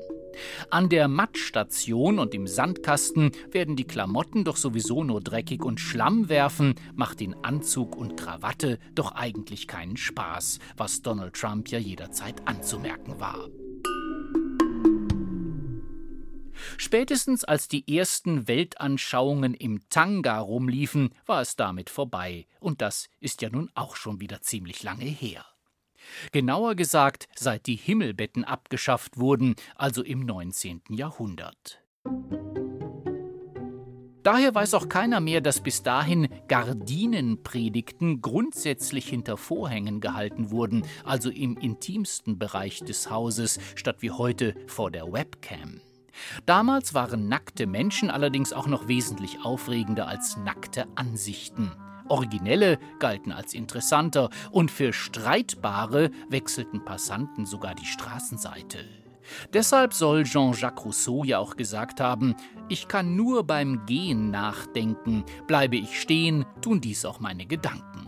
An 0.69 0.89
der 0.89 1.07
Mattstation 1.07 2.19
und 2.19 2.33
im 2.33 2.47
Sandkasten 2.47 3.31
werden 3.51 3.75
die 3.75 3.85
Klamotten 3.85 4.43
doch 4.43 4.57
sowieso 4.57 5.03
nur 5.03 5.21
dreckig 5.21 5.63
und 5.63 5.79
Schlamm 5.79 6.29
werfen, 6.29 6.75
macht 6.95 7.19
den 7.19 7.35
Anzug 7.43 7.95
und 7.95 8.17
Krawatte 8.17 8.79
doch 8.93 9.13
eigentlich 9.13 9.67
keinen 9.67 9.97
Spaß, 9.97 10.59
was 10.75 11.01
Donald 11.01 11.33
Trump 11.33 11.69
ja 11.69 11.79
jederzeit 11.79 12.47
anzumerken 12.47 13.19
war. 13.19 13.49
Spätestens 16.77 17.43
als 17.43 17.67
die 17.67 17.97
ersten 17.97 18.47
Weltanschauungen 18.47 19.53
im 19.53 19.87
Tanga 19.89 20.39
rumliefen, 20.39 21.13
war 21.25 21.41
es 21.41 21.55
damit 21.55 21.89
vorbei, 21.89 22.45
und 22.59 22.81
das 22.81 23.09
ist 23.19 23.41
ja 23.41 23.49
nun 23.49 23.69
auch 23.75 23.95
schon 23.95 24.19
wieder 24.19 24.41
ziemlich 24.41 24.83
lange 24.83 25.05
her. 25.05 25.45
Genauer 26.31 26.75
gesagt, 26.75 27.27
seit 27.35 27.65
die 27.67 27.75
Himmelbetten 27.75 28.43
abgeschafft 28.43 29.17
wurden, 29.17 29.55
also 29.75 30.03
im 30.03 30.25
19. 30.25 30.81
Jahrhundert. 30.89 31.81
Daher 34.23 34.53
weiß 34.53 34.73
auch 34.73 34.89
keiner 34.89 35.21
mehr, 35.21 35.39
dass 35.39 35.61
bis 35.61 35.83
dahin 35.83 36.27
Gardinenpredigten 36.49 38.21
grundsätzlich 38.21 39.07
hinter 39.07 39.37
Vorhängen 39.37 40.01
gehalten 40.01 40.51
wurden, 40.51 40.83
also 41.05 41.29
im 41.29 41.55
intimsten 41.55 42.37
Bereich 42.37 42.79
des 42.79 43.09
Hauses, 43.09 43.57
statt 43.75 43.97
wie 44.01 44.11
heute 44.11 44.53
vor 44.67 44.91
der 44.91 45.13
Webcam. 45.13 45.79
Damals 46.45 46.93
waren 46.93 47.27
nackte 47.27 47.67
Menschen 47.67 48.09
allerdings 48.09 48.53
auch 48.53 48.67
noch 48.67 48.87
wesentlich 48.87 49.43
aufregender 49.43 50.07
als 50.07 50.37
nackte 50.37 50.85
Ansichten. 50.95 51.71
Originelle 52.09 52.79
galten 52.99 53.31
als 53.31 53.53
interessanter 53.53 54.29
und 54.51 54.71
für 54.71 54.93
streitbare 54.93 56.11
wechselten 56.29 56.83
Passanten 56.85 57.45
sogar 57.45 57.75
die 57.75 57.85
Straßenseite. 57.85 58.85
Deshalb 59.53 59.93
soll 59.93 60.23
Jean-Jacques 60.23 60.85
Rousseau 60.85 61.23
ja 61.25 61.39
auch 61.39 61.57
gesagt 61.57 61.99
haben, 61.99 62.35
ich 62.69 62.87
kann 62.87 63.15
nur 63.15 63.45
beim 63.45 63.85
Gehen 63.85 64.31
nachdenken, 64.31 65.25
bleibe 65.47 65.75
ich 65.75 65.99
stehen, 65.99 66.45
tun 66.61 66.79
dies 66.79 67.03
auch 67.05 67.19
meine 67.19 67.45
Gedanken. 67.45 68.07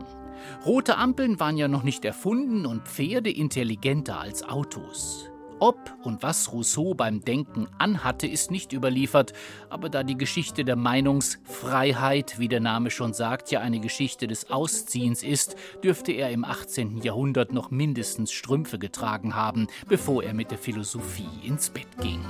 Rote 0.66 0.98
Ampeln 0.98 1.40
waren 1.40 1.58
ja 1.58 1.68
noch 1.68 1.84
nicht 1.84 2.06
erfunden 2.06 2.66
und 2.66 2.88
Pferde 2.88 3.32
intelligenter 3.32 4.20
als 4.20 4.44
Autos. 4.44 5.29
Ob 5.60 5.94
und 6.04 6.24
was 6.24 6.54
Rousseau 6.54 6.94
beim 6.94 7.20
Denken 7.22 7.68
anhatte, 7.78 8.28
ist 8.28 8.50
nicht 8.50 8.72
überliefert, 8.72 9.34
aber 9.70 9.90
da 9.90 10.04
die 10.04 10.18
Geschichte 10.18 10.64
der 10.64 10.78
Meinungsfreiheit, 10.78 12.40
wie 12.40 12.48
der 12.48 12.62
Name 12.62 12.92
schon 12.92 13.14
sagt, 13.14 13.52
ja 13.52 13.60
eine 13.60 13.82
Geschichte 13.82 14.28
des 14.28 14.50
Ausziehens 14.50 15.22
ist, 15.22 15.58
dürfte 15.84 16.14
er 16.14 16.32
im 16.32 16.46
18. 16.46 17.02
Jahrhundert 17.02 17.52
noch 17.52 17.72
mindestens 17.72 18.32
Strümpfe 18.32 18.80
getragen 18.80 19.36
haben, 19.36 19.68
bevor 19.88 20.24
er 20.24 20.34
mit 20.34 20.52
der 20.52 20.58
Philosophie 20.58 21.28
ins 21.46 21.70
Bett 21.70 21.88
ging. 22.02 22.24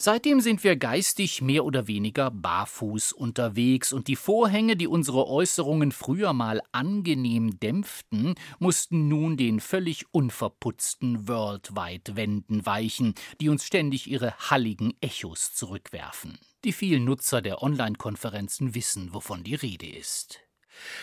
Seitdem 0.00 0.40
sind 0.40 0.62
wir 0.62 0.76
geistig 0.76 1.42
mehr 1.42 1.64
oder 1.64 1.88
weniger 1.88 2.30
barfuß 2.30 3.12
unterwegs 3.12 3.92
und 3.92 4.06
die 4.06 4.16
Vorhänge, 4.16 4.76
die 4.76 4.86
unsere 4.86 5.26
Äußerungen 5.26 5.90
früher 5.90 6.32
mal 6.32 6.62
angenehm 6.70 7.58
dämpften, 7.58 8.34
mussten 8.60 9.08
nun 9.08 9.36
den 9.36 9.58
völlig 9.58 10.06
unverputzten 10.12 11.26
Worldwide-Wänden 11.26 12.64
weichen, 12.64 13.14
die 13.40 13.48
uns 13.48 13.64
ständig 13.64 14.06
ihre 14.06 14.34
halligen 14.38 14.94
Echos 15.00 15.54
zurückwerfen. 15.54 16.38
Die 16.64 16.72
vielen 16.72 17.04
Nutzer 17.04 17.42
der 17.42 17.62
Online-Konferenzen 17.62 18.74
wissen, 18.74 19.12
wovon 19.14 19.42
die 19.42 19.54
Rede 19.56 19.88
ist. 19.88 20.47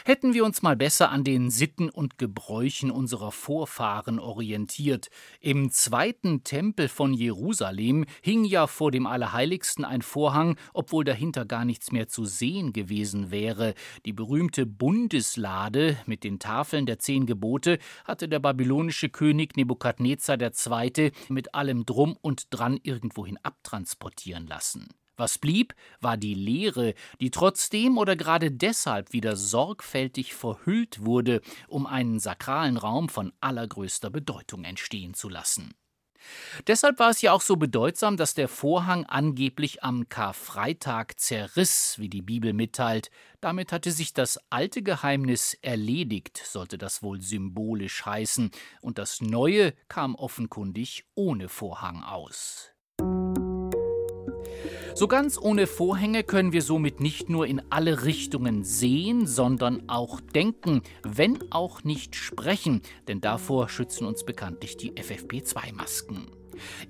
Hätten 0.05 0.33
wir 0.33 0.45
uns 0.45 0.61
mal 0.61 0.75
besser 0.75 1.09
an 1.09 1.23
den 1.23 1.49
Sitten 1.49 1.89
und 1.89 2.17
Gebräuchen 2.17 2.91
unserer 2.91 3.31
Vorfahren 3.31 4.19
orientiert. 4.19 5.09
Im 5.39 5.71
zweiten 5.71 6.43
Tempel 6.43 6.87
von 6.87 7.13
Jerusalem 7.13 8.05
hing 8.21 8.45
ja 8.45 8.67
vor 8.67 8.91
dem 8.91 9.07
Allerheiligsten 9.07 9.85
ein 9.85 10.01
Vorhang, 10.01 10.57
obwohl 10.73 11.03
dahinter 11.03 11.45
gar 11.45 11.65
nichts 11.65 11.91
mehr 11.91 12.07
zu 12.07 12.25
sehen 12.25 12.73
gewesen 12.73 13.31
wäre. 13.31 13.73
Die 14.05 14.13
berühmte 14.13 14.65
Bundeslade 14.65 15.97
mit 16.05 16.23
den 16.23 16.39
Tafeln 16.39 16.85
der 16.85 16.99
zehn 16.99 17.25
Gebote 17.25 17.79
hatte 18.03 18.27
der 18.27 18.39
babylonische 18.39 19.09
König 19.09 19.55
Nebukadnezar 19.55 20.37
II. 20.39 21.11
mit 21.29 21.55
allem 21.55 21.85
Drum 21.85 22.17
und 22.21 22.47
Dran 22.53 22.79
irgendwohin 22.83 23.37
abtransportieren 23.43 24.47
lassen. 24.47 24.89
Was 25.17 25.37
blieb, 25.37 25.75
war 26.01 26.17
die 26.17 26.33
Leere, 26.33 26.93
die 27.21 27.31
trotzdem 27.31 27.97
oder 27.97 28.15
gerade 28.15 28.51
deshalb 28.51 29.13
wieder 29.13 29.35
sorgfältig 29.35 30.33
verhüllt 30.33 31.05
wurde, 31.05 31.41
um 31.67 31.85
einen 31.85 32.19
sakralen 32.19 32.77
Raum 32.77 33.09
von 33.09 33.31
allergrößter 33.39 34.09
Bedeutung 34.09 34.63
entstehen 34.63 35.13
zu 35.13 35.29
lassen. 35.29 35.73
Deshalb 36.67 36.99
war 36.99 37.09
es 37.09 37.21
ja 37.21 37.31
auch 37.33 37.41
so 37.41 37.55
bedeutsam, 37.55 38.17
dass 38.17 38.33
der 38.33 38.47
Vorhang 38.47 39.05
angeblich 39.05 39.83
am 39.83 40.09
Karfreitag 40.09 41.19
zerriss, 41.19 41.95
wie 41.99 42.09
die 42.09 42.21
Bibel 42.21 42.53
mitteilt. 42.53 43.09
Damit 43.41 43.71
hatte 43.71 43.91
sich 43.91 44.13
das 44.13 44.39
alte 44.49 44.81
Geheimnis 44.81 45.55
erledigt, 45.61 46.41
sollte 46.43 46.77
das 46.77 47.03
wohl 47.03 47.21
symbolisch 47.21 48.05
heißen, 48.05 48.51
und 48.81 48.97
das 48.97 49.21
neue 49.21 49.73
kam 49.87 50.15
offenkundig 50.15 51.05
ohne 51.13 51.49
Vorhang 51.49 52.03
aus. 52.03 52.74
So 54.93 55.07
ganz 55.07 55.37
ohne 55.37 55.67
Vorhänge 55.67 56.23
können 56.23 56.53
wir 56.53 56.61
somit 56.61 57.01
nicht 57.01 57.29
nur 57.29 57.47
in 57.47 57.61
alle 57.69 58.03
Richtungen 58.05 58.63
sehen, 58.63 59.27
sondern 59.27 59.89
auch 59.89 60.21
denken, 60.21 60.81
wenn 61.03 61.51
auch 61.51 61.83
nicht 61.83 62.15
sprechen, 62.15 62.81
denn 63.07 63.19
davor 63.19 63.67
schützen 63.67 64.07
uns 64.07 64.23
bekanntlich 64.23 64.77
die 64.77 64.93
FFP2-Masken. 64.93 66.27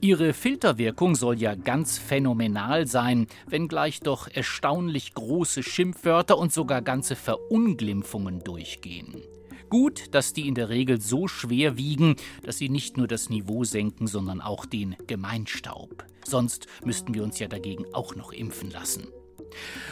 Ihre 0.01 0.33
Filterwirkung 0.33 1.15
soll 1.15 1.39
ja 1.41 1.55
ganz 1.55 1.97
phänomenal 1.97 2.85
sein, 2.87 3.27
wenngleich 3.47 3.99
doch 4.01 4.27
erstaunlich 4.31 5.13
große 5.13 5.63
Schimpfwörter 5.63 6.37
und 6.37 6.53
sogar 6.53 6.81
ganze 6.81 7.15
Verunglimpfungen 7.15 8.43
durchgehen. 8.43 9.23
Gut, 9.69 10.13
dass 10.13 10.33
die 10.33 10.47
in 10.47 10.55
der 10.55 10.69
Regel 10.69 11.01
so 11.01 11.27
schwer 11.27 11.77
wiegen, 11.77 12.15
dass 12.43 12.57
sie 12.57 12.69
nicht 12.69 12.97
nur 12.97 13.07
das 13.07 13.29
Niveau 13.29 13.63
senken, 13.63 14.07
sondern 14.07 14.41
auch 14.41 14.65
den 14.65 14.95
Gemeinstaub. 15.07 16.05
Sonst 16.25 16.67
müssten 16.83 17.13
wir 17.13 17.23
uns 17.23 17.39
ja 17.39 17.47
dagegen 17.47 17.85
auch 17.93 18.15
noch 18.15 18.31
impfen 18.31 18.71
lassen. 18.71 19.07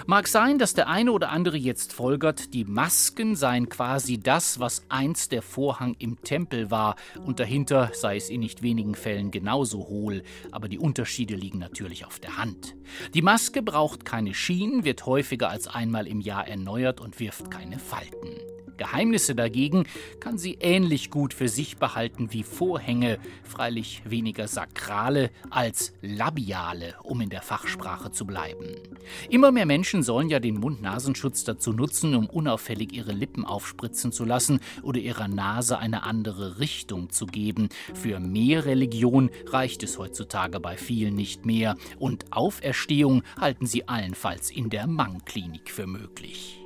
Mag 0.06 0.28
sein, 0.28 0.60
dass 0.60 0.74
der 0.74 0.90
eine 0.90 1.12
oder 1.12 1.30
andere 1.30 1.58
jetzt 1.58 1.94
folgert, 1.94 2.54
die 2.54 2.66
Masken 2.66 3.36
seien 3.36 3.70
quasi 3.70 4.20
das, 4.20 4.60
was 4.60 4.84
einst 4.90 5.32
der 5.32 5.42
Vorhang 5.42 5.96
im 6.00 6.22
Tempel 6.22 6.72
war, 6.72 6.96
und 7.26 7.40
dahinter 7.40 7.92
sei 7.94 8.18
es 8.18 8.30
in 8.30 8.42
nicht 8.42 8.62
wenigen 8.62 8.96
Fällen 8.96 9.32
genauso 9.32 9.88
hohl, 9.88 10.24
aber 10.52 10.68
die 10.68 10.80
Unterschiede 10.80 11.36
liegen 11.36 11.60
natürlich 11.60 12.06
auf 12.06 12.20
der 12.20 12.38
Hand. 12.38 12.76
Die 13.14 13.22
Maske 13.22 13.62
braucht 13.62 14.06
keine 14.06 14.34
Schienen, 14.34 14.84
wird 14.84 15.06
häufiger 15.06 15.50
als 15.50 15.68
einmal 15.68 16.08
im 16.08 16.20
Jahr 16.20 16.48
erneuert 16.48 17.00
und 17.00 17.20
wirft 17.20 17.50
keine 17.50 17.80
Falten. 17.80 18.53
Geheimnisse 18.78 19.36
dagegen 19.36 19.86
kann 20.20 20.38
sie 20.38 20.58
ähnlich 20.60 21.10
gut 21.10 21.34
für 21.34 21.48
sich 21.48 21.78
behalten 21.78 22.34
wie 22.34 22.44
Vorhänge, 22.44 23.20
freilich 23.44 24.02
weniger 24.06 24.48
sakrale 24.48 25.30
als 25.50 25.94
labiale, 26.02 26.96
um 27.04 27.22
in 27.22 27.30
der 27.30 27.42
Fachsprache 27.42 28.12
zu 28.12 28.26
bleiben. 28.26 28.68
Immer 29.30 29.52
mehr 29.52 29.66
Menschen 29.66 30.04
sollen 30.04 30.30
ja 30.30 30.40
den 30.40 30.60
Mund-Nasenschutz 30.60 31.44
dazu 31.44 31.74
nutzen, 31.74 32.16
um 32.16 32.30
unauffällig 32.30 32.94
ihre 32.94 33.12
Lippen 33.12 33.46
aufspritzen 33.46 34.12
zu 34.12 34.26
lassen 34.26 34.60
oder 34.82 35.00
ihrer 35.00 35.28
Nase 35.28 35.78
eine 35.78 36.04
andere 36.04 36.60
Richtung 36.60 37.10
zu 37.10 37.26
geben. 37.26 37.70
Für 37.94 38.20
mehr 38.20 38.66
Religion 38.66 39.30
reicht 39.48 39.84
es 39.84 39.98
heutzutage 39.98 40.60
bei 40.60 40.78
vielen 40.78 41.16
nicht 41.16 41.46
mehr 41.46 41.76
und 42.00 42.26
Auferstehung 42.32 43.24
halten 43.40 43.66
sie 43.66 43.88
allenfalls 43.88 44.50
in 44.50 44.70
der 44.70 44.88
Mang-Klinik 44.88 45.70
für 45.72 45.88
möglich. 45.88 46.63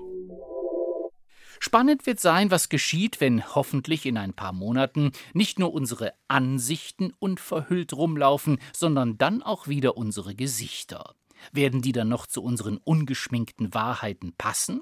Spannend 1.59 2.05
wird 2.05 2.19
sein, 2.19 2.51
was 2.51 2.69
geschieht, 2.69 3.19
wenn 3.19 3.55
hoffentlich 3.55 4.05
in 4.05 4.17
ein 4.17 4.33
paar 4.33 4.53
Monaten 4.53 5.11
nicht 5.33 5.59
nur 5.59 5.73
unsere 5.73 6.13
Ansichten 6.27 7.13
unverhüllt 7.19 7.93
rumlaufen, 7.93 8.59
sondern 8.73 9.17
dann 9.17 9.41
auch 9.41 9.67
wieder 9.67 9.97
unsere 9.97 10.35
Gesichter. 10.35 11.15
Werden 11.51 11.81
die 11.81 11.91
dann 11.91 12.09
noch 12.09 12.25
zu 12.25 12.43
unseren 12.43 12.77
ungeschminkten 12.77 13.73
Wahrheiten 13.73 14.33
passen? 14.37 14.81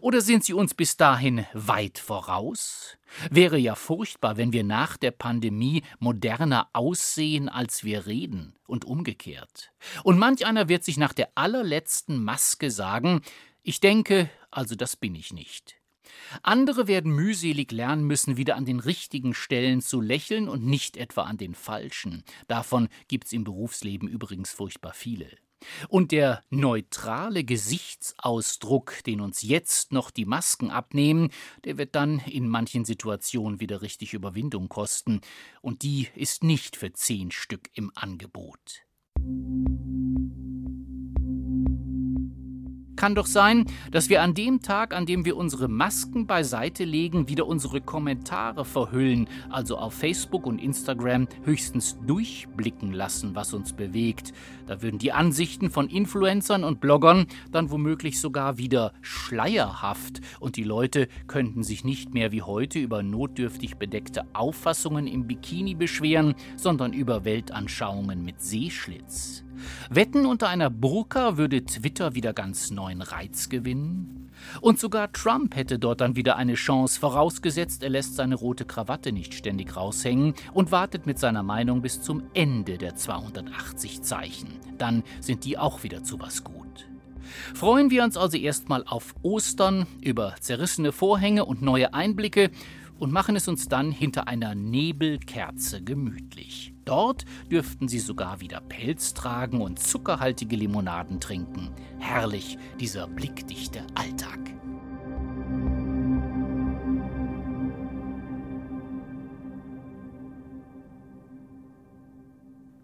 Oder 0.00 0.20
sind 0.20 0.44
sie 0.44 0.52
uns 0.52 0.74
bis 0.74 0.96
dahin 0.96 1.46
weit 1.52 1.98
voraus? 1.98 2.96
Wäre 3.30 3.58
ja 3.58 3.74
furchtbar, 3.74 4.36
wenn 4.36 4.52
wir 4.52 4.64
nach 4.64 4.96
der 4.96 5.10
Pandemie 5.10 5.82
moderner 5.98 6.68
aussehen, 6.72 7.48
als 7.48 7.82
wir 7.82 8.06
reden, 8.06 8.54
und 8.66 8.84
umgekehrt. 8.84 9.72
Und 10.02 10.18
manch 10.18 10.46
einer 10.46 10.68
wird 10.68 10.84
sich 10.84 10.96
nach 10.96 11.12
der 11.12 11.30
allerletzten 11.34 12.22
Maske 12.22 12.70
sagen, 12.70 13.22
ich 13.62 13.80
denke, 13.80 14.30
also 14.50 14.74
das 14.74 14.96
bin 14.96 15.14
ich 15.14 15.32
nicht. 15.32 15.76
Andere 16.42 16.86
werden 16.86 17.12
mühselig 17.12 17.72
lernen 17.72 18.04
müssen, 18.04 18.36
wieder 18.36 18.56
an 18.56 18.64
den 18.64 18.80
richtigen 18.80 19.34
Stellen 19.34 19.80
zu 19.80 20.00
lächeln 20.00 20.48
und 20.48 20.64
nicht 20.64 20.96
etwa 20.96 21.22
an 21.22 21.36
den 21.36 21.54
falschen. 21.54 22.24
Davon 22.46 22.88
gibt's 23.08 23.32
im 23.32 23.44
Berufsleben 23.44 24.08
übrigens 24.08 24.52
furchtbar 24.52 24.94
viele. 24.94 25.28
Und 25.88 26.12
der 26.12 26.42
neutrale 26.50 27.44
Gesichtsausdruck, 27.44 29.02
den 29.04 29.20
uns 29.20 29.42
jetzt 29.42 29.92
noch 29.92 30.10
die 30.10 30.26
Masken 30.26 30.70
abnehmen, 30.70 31.30
der 31.64 31.78
wird 31.78 31.94
dann 31.94 32.18
in 32.20 32.48
manchen 32.48 32.84
Situationen 32.84 33.60
wieder 33.60 33.82
richtig 33.82 34.14
Überwindung 34.14 34.68
kosten. 34.68 35.20
Und 35.62 35.82
die 35.82 36.08
ist 36.14 36.44
nicht 36.44 36.76
für 36.76 36.92
zehn 36.92 37.30
Stück 37.30 37.70
im 37.74 37.90
Angebot. 37.94 38.84
Kann 43.04 43.14
doch 43.14 43.26
sein, 43.26 43.66
dass 43.90 44.08
wir 44.08 44.22
an 44.22 44.32
dem 44.32 44.62
Tag, 44.62 44.94
an 44.94 45.04
dem 45.04 45.26
wir 45.26 45.36
unsere 45.36 45.68
Masken 45.68 46.26
beiseite 46.26 46.84
legen, 46.84 47.28
wieder 47.28 47.46
unsere 47.46 47.82
Kommentare 47.82 48.64
verhüllen, 48.64 49.28
also 49.50 49.76
auf 49.76 49.92
Facebook 49.92 50.46
und 50.46 50.58
Instagram 50.58 51.28
höchstens 51.42 51.98
durchblicken 52.06 52.94
lassen, 52.94 53.34
was 53.34 53.52
uns 53.52 53.74
bewegt. 53.74 54.32
Da 54.66 54.80
würden 54.80 54.98
die 54.98 55.12
Ansichten 55.12 55.68
von 55.68 55.88
Influencern 55.88 56.64
und 56.64 56.80
Bloggern 56.80 57.26
dann 57.52 57.70
womöglich 57.70 58.18
sogar 58.18 58.56
wieder 58.56 58.94
schleierhaft 59.02 60.22
und 60.40 60.56
die 60.56 60.64
Leute 60.64 61.08
könnten 61.26 61.62
sich 61.62 61.84
nicht 61.84 62.14
mehr 62.14 62.32
wie 62.32 62.40
heute 62.40 62.78
über 62.78 63.02
notdürftig 63.02 63.76
bedeckte 63.76 64.22
Auffassungen 64.32 65.06
im 65.06 65.26
Bikini 65.26 65.74
beschweren, 65.74 66.36
sondern 66.56 66.94
über 66.94 67.26
Weltanschauungen 67.26 68.24
mit 68.24 68.40
Seeschlitz. 68.40 69.44
Wetten 69.90 70.26
unter 70.26 70.48
einer 70.48 70.70
Burka 70.70 71.36
würde 71.36 71.64
Twitter 71.64 72.14
wieder 72.14 72.32
ganz 72.32 72.70
neuen 72.70 73.02
Reiz 73.02 73.48
gewinnen? 73.48 74.30
Und 74.60 74.78
sogar 74.78 75.12
Trump 75.12 75.56
hätte 75.56 75.78
dort 75.78 76.00
dann 76.00 76.16
wieder 76.16 76.36
eine 76.36 76.54
Chance, 76.54 76.98
vorausgesetzt, 77.00 77.82
er 77.82 77.90
lässt 77.90 78.16
seine 78.16 78.34
rote 78.34 78.64
Krawatte 78.64 79.12
nicht 79.12 79.34
ständig 79.34 79.76
raushängen 79.76 80.34
und 80.52 80.72
wartet 80.72 81.06
mit 81.06 81.18
seiner 81.18 81.42
Meinung 81.42 81.82
bis 81.82 82.02
zum 82.02 82.24
Ende 82.34 82.78
der 82.78 82.94
280 82.94 84.02
Zeichen. 84.02 84.48
Dann 84.78 85.02
sind 85.20 85.44
die 85.44 85.58
auch 85.58 85.82
wieder 85.82 86.02
zu 86.02 86.20
was 86.20 86.44
gut. 86.44 86.88
Freuen 87.54 87.90
wir 87.90 88.04
uns 88.04 88.16
also 88.16 88.36
erstmal 88.36 88.84
auf 88.84 89.14
Ostern 89.22 89.86
über 90.00 90.34
zerrissene 90.40 90.92
Vorhänge 90.92 91.44
und 91.44 91.62
neue 91.62 91.94
Einblicke 91.94 92.50
und 92.98 93.12
machen 93.12 93.36
es 93.36 93.48
uns 93.48 93.68
dann 93.68 93.90
hinter 93.90 94.28
einer 94.28 94.54
Nebelkerze 94.54 95.82
gemütlich. 95.82 96.73
Dort 96.84 97.24
dürften 97.50 97.88
sie 97.88 97.98
sogar 97.98 98.40
wieder 98.40 98.60
Pelz 98.60 99.14
tragen 99.14 99.60
und 99.62 99.78
zuckerhaltige 99.78 100.56
Limonaden 100.56 101.20
trinken. 101.20 101.70
Herrlich, 101.98 102.58
dieser 102.78 103.06
blickdichte 103.06 103.86
Alltag. 103.94 104.38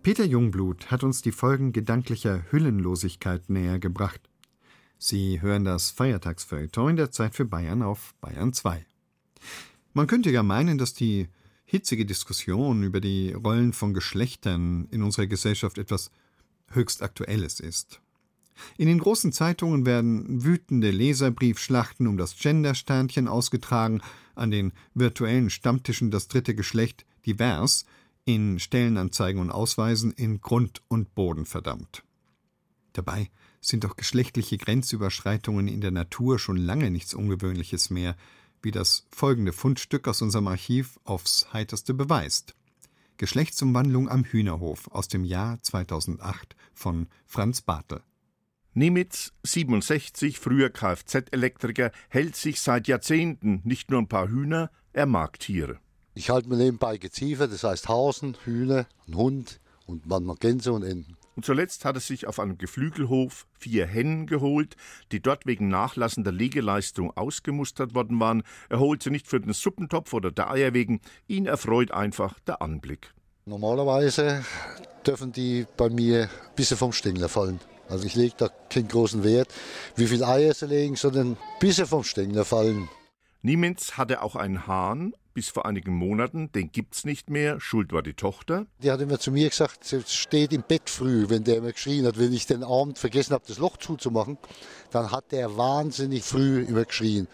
Peter 0.02 0.24
Jungblut 0.24 0.90
hat 0.90 1.04
uns 1.04 1.20
die 1.20 1.30
Folgen 1.30 1.72
gedanklicher 1.72 2.50
Hüllenlosigkeit 2.50 3.50
näher 3.50 3.78
gebracht. 3.78 4.30
Sie 4.96 5.42
hören 5.42 5.64
das 5.64 5.90
Feiertagsfeuilleton 5.90 6.90
in 6.90 6.96
der 6.96 7.10
Zeit 7.10 7.34
für 7.34 7.44
Bayern 7.44 7.82
auf 7.82 8.14
Bayern 8.22 8.54
2. 8.54 8.86
Man 9.92 10.06
könnte 10.06 10.30
ja 10.30 10.42
meinen, 10.42 10.78
dass 10.78 10.94
die 10.94 11.28
hitzige 11.70 12.04
Diskussion 12.04 12.82
über 12.82 13.00
die 13.00 13.32
Rollen 13.32 13.72
von 13.72 13.94
Geschlechtern 13.94 14.88
in 14.90 15.04
unserer 15.04 15.28
Gesellschaft 15.28 15.78
etwas 15.78 16.10
höchst 16.68 17.00
Aktuelles 17.00 17.60
ist. 17.60 18.00
In 18.76 18.88
den 18.88 18.98
großen 18.98 19.30
Zeitungen 19.32 19.86
werden 19.86 20.42
wütende 20.44 20.90
Leserbriefschlachten 20.90 22.08
um 22.08 22.16
das 22.16 22.36
Gendersternchen 22.36 23.28
ausgetragen, 23.28 24.00
an 24.34 24.50
den 24.50 24.72
virtuellen 24.94 25.48
Stammtischen 25.48 26.10
das 26.10 26.26
dritte 26.26 26.56
Geschlecht 26.56 27.06
divers, 27.24 27.84
in 28.24 28.58
Stellenanzeigen 28.58 29.40
und 29.40 29.52
Ausweisen 29.52 30.10
in 30.10 30.40
Grund 30.40 30.82
und 30.88 31.14
Boden 31.14 31.46
verdammt. 31.46 32.02
Dabei 32.92 33.30
sind 33.60 33.84
doch 33.84 33.96
geschlechtliche 33.96 34.58
Grenzüberschreitungen 34.58 35.68
in 35.68 35.80
der 35.80 35.92
Natur 35.92 36.40
schon 36.40 36.56
lange 36.56 36.90
nichts 36.90 37.14
Ungewöhnliches 37.14 37.90
mehr, 37.90 38.16
wie 38.62 38.70
das 38.70 39.06
folgende 39.10 39.52
Fundstück 39.52 40.08
aus 40.08 40.22
unserem 40.22 40.48
Archiv 40.48 40.98
aufs 41.04 41.52
heiterste 41.52 41.94
beweist. 41.94 42.54
Geschlechtsumwandlung 43.16 44.08
am 44.08 44.24
Hühnerhof 44.24 44.88
aus 44.88 45.08
dem 45.08 45.24
Jahr 45.24 45.62
2008 45.62 46.56
von 46.72 47.06
Franz 47.26 47.60
Bartel. 47.60 48.02
Nimitz, 48.72 49.32
67, 49.42 50.38
früher 50.38 50.70
Kfz-Elektriker, 50.70 51.90
hält 52.08 52.36
sich 52.36 52.60
seit 52.60 52.88
Jahrzehnten 52.88 53.60
nicht 53.64 53.90
nur 53.90 54.00
ein 54.00 54.08
paar 54.08 54.28
Hühner, 54.28 54.70
er 54.92 55.06
mag 55.06 55.38
Tiere. 55.38 55.78
Ich 56.14 56.30
halte 56.30 56.48
mir 56.48 56.56
nebenbei 56.56 56.96
Geziefer, 56.96 57.48
das 57.48 57.64
heißt 57.64 57.88
Hasen, 57.88 58.36
Hühner, 58.44 58.86
einen 59.06 59.16
Hund 59.16 59.60
und 59.86 60.06
manchmal 60.06 60.36
Gänse 60.36 60.72
und 60.72 60.82
Enten. 60.82 61.16
Und 61.40 61.46
zuletzt 61.46 61.86
hat 61.86 61.94
er 61.94 62.02
sich 62.02 62.26
auf 62.26 62.38
einem 62.38 62.58
Geflügelhof 62.58 63.46
vier 63.58 63.86
Hennen 63.86 64.26
geholt, 64.26 64.76
die 65.10 65.22
dort 65.22 65.46
wegen 65.46 65.68
nachlassender 65.68 66.32
Legeleistung 66.32 67.16
ausgemustert 67.16 67.94
worden 67.94 68.20
waren. 68.20 68.42
Er 68.68 68.78
holt 68.78 69.02
sie 69.02 69.08
nicht 69.08 69.26
für 69.26 69.40
den 69.40 69.54
Suppentopf 69.54 70.12
oder 70.12 70.30
der 70.30 70.50
Eier 70.50 70.74
wegen, 70.74 71.00
ihn 71.28 71.46
erfreut 71.46 71.92
einfach 71.92 72.38
der 72.40 72.60
Anblick. 72.60 73.14
Normalerweise 73.46 74.44
dürfen 75.06 75.32
die 75.32 75.64
bei 75.78 75.88
mir 75.88 76.24
ein 76.24 76.54
bisschen 76.56 76.76
vom 76.76 76.92
Stängler 76.92 77.30
fallen. 77.30 77.58
Also 77.88 78.04
ich 78.04 78.16
lege 78.16 78.34
da 78.36 78.50
keinen 78.68 78.88
großen 78.88 79.24
Wert, 79.24 79.48
wie 79.96 80.08
viel 80.08 80.22
Eier 80.22 80.52
sie 80.52 80.66
legen, 80.66 80.96
sondern 80.96 81.28
ein 81.28 81.36
bisschen 81.58 81.86
vom 81.86 82.04
Stängler 82.04 82.44
fallen. 82.44 82.90
Niemitz 83.42 83.92
hatte 83.92 84.22
auch 84.22 84.36
einen 84.36 84.66
Hahn, 84.66 85.14
bis 85.32 85.48
vor 85.48 85.64
einigen 85.64 85.94
Monaten, 85.94 86.52
den 86.52 86.72
gibt's 86.72 87.06
nicht 87.06 87.30
mehr, 87.30 87.58
schuld 87.58 87.90
war 87.90 88.02
die 88.02 88.12
Tochter. 88.12 88.66
Die 88.82 88.90
hat 88.90 89.00
immer 89.00 89.18
zu 89.18 89.32
mir 89.32 89.48
gesagt, 89.48 89.84
sie 89.84 90.02
steht 90.06 90.52
im 90.52 90.62
Bett 90.62 90.90
früh, 90.90 91.30
wenn 91.30 91.44
der 91.44 91.56
immer 91.56 91.72
geschrien 91.72 92.04
hat. 92.04 92.18
Wenn 92.18 92.34
ich 92.34 92.46
den 92.46 92.62
Abend 92.62 92.98
vergessen 92.98 93.32
habe, 93.32 93.44
das 93.46 93.58
Loch 93.58 93.78
zuzumachen, 93.78 94.36
dann 94.90 95.10
hat 95.10 95.32
der 95.32 95.56
wahnsinnig 95.56 96.22
früh 96.22 96.62
immer 96.64 96.84
geschrien. 96.84 97.28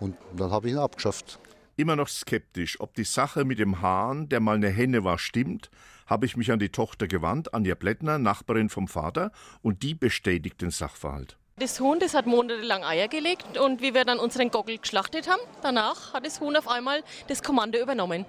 Und 0.00 0.16
dann 0.36 0.50
habe 0.50 0.68
ich 0.68 0.74
ihn 0.74 0.78
abgeschafft. 0.78 1.38
Immer 1.76 1.96
noch 1.96 2.08
skeptisch, 2.08 2.78
ob 2.80 2.94
die 2.94 3.04
Sache 3.04 3.46
mit 3.46 3.58
dem 3.58 3.80
Hahn, 3.80 4.28
der 4.28 4.40
mal 4.40 4.56
eine 4.56 4.68
Henne 4.68 5.02
war, 5.02 5.18
stimmt, 5.18 5.70
habe 6.06 6.26
ich 6.26 6.36
mich 6.36 6.52
an 6.52 6.58
die 6.58 6.70
Tochter 6.70 7.06
gewandt, 7.06 7.54
Anja 7.54 7.74
Blättner, 7.74 8.18
Nachbarin 8.18 8.68
vom 8.68 8.86
Vater, 8.86 9.32
und 9.62 9.82
die 9.82 9.94
bestätigt 9.94 10.60
den 10.60 10.70
Sachverhalt. 10.70 11.38
Das 11.58 11.80
Huhn, 11.80 11.98
das 11.98 12.14
hat 12.14 12.26
monatelang 12.26 12.84
Eier 12.84 13.08
gelegt 13.08 13.58
und 13.58 13.82
wie 13.82 13.92
wir 13.92 14.04
dann 14.04 14.20
unseren 14.20 14.50
Gockel 14.50 14.78
geschlachtet 14.78 15.28
haben, 15.28 15.40
danach 15.60 16.12
hat 16.12 16.24
das 16.24 16.40
Huhn 16.40 16.54
auf 16.54 16.68
einmal 16.68 17.02
das 17.26 17.42
Kommando 17.42 17.80
übernommen. 17.80 18.26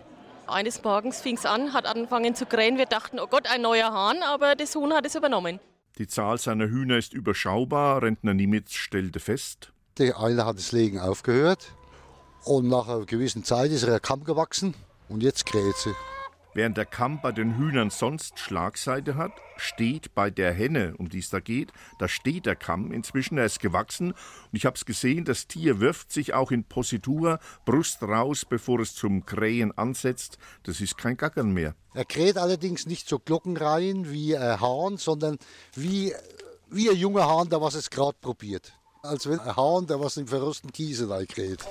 Eines 0.48 0.84
Morgens 0.84 1.22
fing 1.22 1.38
es 1.38 1.46
an, 1.46 1.74
hat 1.74 1.86
angefangen 1.86 2.34
zu 2.34 2.48
krähen. 2.48 2.80
Wir 2.80 2.88
dachten, 2.88 3.20
oh 3.20 3.28
Gott, 3.28 3.46
ein 3.48 3.62
neuer 3.62 3.92
Hahn, 3.92 4.24
aber 4.24 4.56
das 4.56 4.74
Huhn 4.76 4.92
hat 4.94 5.06
es 5.06 5.14
übernommen. 5.14 5.60
Die 6.00 6.08
Zahl 6.08 6.40
seiner 6.40 6.70
Hühner 6.70 6.98
ist 6.98 7.14
überschaubar, 7.14 8.02
Rentner 8.02 8.34
Nimitz 8.34 8.74
stellte 8.74 9.20
fest. 9.20 9.74
Der 10.00 10.20
eine 10.20 10.46
hat 10.46 10.58
das 10.58 10.72
Legen 10.72 11.00
aufgehört 11.00 11.74
und 12.46 12.68
nach 12.68 12.88
einer 12.88 13.06
gewissen 13.06 13.44
Zeit 13.44 13.70
ist 13.70 13.84
er 13.84 14.00
Kamm 14.00 14.24
gewachsen 14.24 14.74
und 15.08 15.22
jetzt 15.22 15.46
kräht 15.46 15.76
sie. 15.76 15.94
Während 16.60 16.76
der 16.76 16.86
Kamm 16.86 17.22
bei 17.22 17.32
den 17.32 17.56
Hühnern 17.56 17.90
sonst 17.90 18.38
Schlagseite 18.38 19.16
hat, 19.16 19.32
steht 19.56 20.14
bei 20.14 20.30
der 20.30 20.52
Henne, 20.52 20.94
um 20.98 21.08
die 21.08 21.20
es 21.20 21.30
da 21.30 21.40
geht, 21.40 21.72
da 22.00 22.10
steht 22.10 22.46
der 22.46 22.58
Kamm 22.58 22.92
inzwischen, 22.92 23.38
er 23.38 23.46
ist 23.46 23.62
gewachsen 23.62 24.12
und 24.12 24.18
ich 24.52 24.66
habe 24.66 24.76
es 24.76 24.84
gesehen, 24.84 25.24
das 25.24 25.48
Tier 25.48 25.80
wirft 25.80 26.12
sich 26.12 26.34
auch 26.34 26.52
in 26.52 26.66
Positur, 26.66 27.40
Brust 27.64 28.04
raus, 28.04 28.44
bevor 28.44 28.82
es 28.82 28.94
zum 28.94 29.26
Krähen 29.26 29.72
ansetzt. 29.78 30.38
Das 30.64 30.82
ist 30.82 30.98
kein 30.98 31.16
Gackern 31.16 31.52
mehr. 31.54 31.76
Er 31.94 32.04
kräht 32.04 32.38
allerdings 32.38 32.86
nicht 32.88 33.08
so 33.08 33.20
glockenrein 33.20 34.12
wie 34.12 34.36
ein 34.36 34.60
Hahn, 34.60 34.98
sondern 34.98 35.38
wie, 35.76 36.14
wie 36.70 36.90
ein 36.90 36.98
junger 36.98 37.26
Hahn, 37.26 37.48
der 37.48 37.62
was 37.62 37.76
es 37.76 37.90
gerade 37.90 38.18
probiert. 38.20 38.74
Als 39.02 39.30
wenn 39.30 39.40
ein 39.40 39.56
Hahn, 39.56 39.88
der 39.88 40.02
was 40.02 40.18
im 40.18 40.28
verrosten 40.28 40.74
Kiesel 40.74 41.26
kräht. 41.26 41.66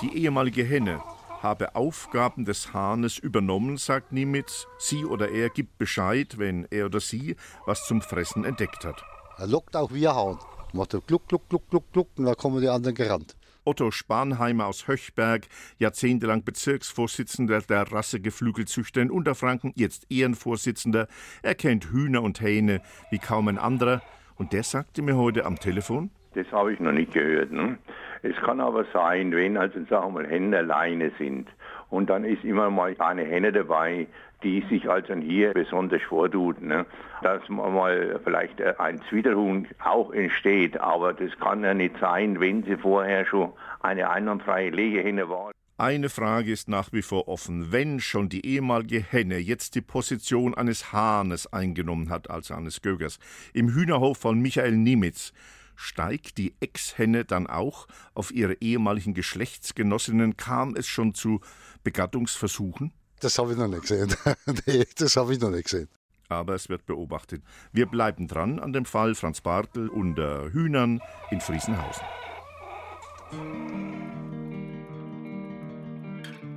Die 0.00 0.16
ehemalige 0.16 0.64
Henne, 0.64 1.02
habe 1.44 1.76
Aufgaben 1.76 2.46
des 2.46 2.72
Hahnes 2.72 3.18
übernommen, 3.18 3.76
sagt 3.76 4.12
Nimitz. 4.12 4.66
Sie 4.78 5.04
oder 5.04 5.28
er 5.28 5.50
gibt 5.50 5.76
Bescheid, 5.76 6.38
wenn 6.38 6.66
er 6.70 6.86
oder 6.86 7.00
sie 7.00 7.36
was 7.66 7.86
zum 7.86 8.00
Fressen 8.00 8.44
entdeckt 8.44 8.84
hat. 8.84 9.04
Er 9.36 9.46
lockt 9.46 9.76
auch 9.76 9.92
ein 9.92 10.08
Hahn. 10.08 10.38
Macht 10.72 10.94
er 10.94 11.00
gluck, 11.02 11.28
gluck, 11.28 11.48
gluck, 11.50 11.68
gluck, 11.70 11.92
gluck 11.92 12.08
und 12.16 12.24
dann 12.24 12.36
kommen 12.36 12.62
die 12.62 12.68
anderen 12.68 12.94
gerannt. 12.94 13.36
Otto 13.64 13.90
Spanheimer 13.90 14.66
aus 14.66 14.88
Höchberg, 14.88 15.46
jahrzehntelang 15.78 16.44
Bezirksvorsitzender 16.44 17.60
der 17.60 17.92
Rassegeflügelzüchter 17.92 19.02
in 19.02 19.10
Unterfranken, 19.10 19.72
jetzt 19.76 20.06
Ehrenvorsitzender. 20.10 21.08
Er 21.42 21.54
kennt 21.54 21.90
Hühner 21.90 22.22
und 22.22 22.40
Hähne 22.40 22.80
wie 23.10 23.18
kaum 23.18 23.48
ein 23.48 23.58
anderer. 23.58 24.02
Und 24.36 24.52
der 24.52 24.64
sagte 24.64 25.02
mir 25.02 25.16
heute 25.16 25.44
am 25.44 25.60
Telefon, 25.60 26.10
das 26.34 26.50
habe 26.52 26.72
ich 26.72 26.80
noch 26.80 26.92
nicht 26.92 27.12
gehört. 27.12 27.52
Ne? 27.52 27.78
Es 28.22 28.36
kann 28.36 28.60
aber 28.60 28.84
sein, 28.92 29.32
wenn 29.32 29.56
also 29.56 29.78
sagen 29.88 30.14
wir 30.14 30.22
mal 30.22 30.26
Henne 30.26 30.58
alleine 30.58 31.10
sind 31.18 31.48
und 31.90 32.10
dann 32.10 32.24
ist 32.24 32.44
immer 32.44 32.70
mal 32.70 32.94
eine 32.98 33.24
Henne 33.24 33.52
dabei, 33.52 34.06
die 34.42 34.64
sich 34.68 34.88
also 34.88 35.14
hier 35.14 35.52
besonders 35.52 36.02
vortut, 36.02 36.60
ne? 36.60 36.84
dass 37.22 37.48
mal 37.48 38.20
vielleicht 38.24 38.60
ein 38.78 39.00
Zwiderhuhn 39.08 39.66
auch 39.82 40.12
entsteht, 40.12 40.78
aber 40.80 41.12
das 41.12 41.30
kann 41.38 41.62
ja 41.62 41.74
nicht 41.74 41.96
sein, 42.00 42.40
wenn 42.40 42.62
sie 42.64 42.76
vorher 42.76 43.24
schon 43.26 43.52
eine 43.80 44.08
einwandfreie 44.10 44.70
Legehenne 44.70 45.28
war. 45.28 45.50
Eine 45.76 46.08
Frage 46.08 46.52
ist 46.52 46.68
nach 46.68 46.92
wie 46.92 47.02
vor 47.02 47.26
offen. 47.26 47.72
Wenn 47.72 47.98
schon 47.98 48.28
die 48.28 48.46
ehemalige 48.46 49.00
Henne 49.02 49.38
jetzt 49.38 49.74
die 49.74 49.80
Position 49.80 50.54
eines 50.54 50.92
Hahnes 50.92 51.52
eingenommen 51.52 52.10
hat, 52.10 52.30
also 52.30 52.54
eines 52.54 52.80
Gögers, 52.80 53.18
im 53.54 53.74
Hühnerhof 53.74 54.18
von 54.18 54.38
Michael 54.38 54.76
Niemitz, 54.76 55.32
Steigt 55.76 56.38
die 56.38 56.54
Ex-Henne 56.60 57.24
dann 57.24 57.46
auch 57.46 57.86
auf 58.14 58.30
ihre 58.32 58.54
ehemaligen 58.54 59.14
Geschlechtsgenossinnen? 59.14 60.36
Kam 60.36 60.74
es 60.76 60.86
schon 60.86 61.14
zu 61.14 61.40
Begattungsversuchen? 61.82 62.92
Das 63.20 63.38
habe 63.38 63.52
ich 63.52 63.58
noch 63.58 63.68
nicht 63.68 63.82
gesehen. 63.82 64.14
nee, 64.66 64.84
das 64.96 65.16
habe 65.16 65.32
ich 65.32 65.40
noch 65.40 65.50
nicht 65.50 65.64
gesehen. 65.64 65.88
Aber 66.28 66.54
es 66.54 66.68
wird 66.68 66.86
beobachtet. 66.86 67.42
Wir 67.72 67.86
bleiben 67.86 68.28
dran 68.28 68.58
an 68.58 68.72
dem 68.72 68.84
Fall 68.84 69.14
Franz 69.14 69.40
Bartel 69.40 69.88
unter 69.88 70.52
Hühnern 70.52 71.00
in 71.30 71.40
Friesenhausen. 71.40 72.04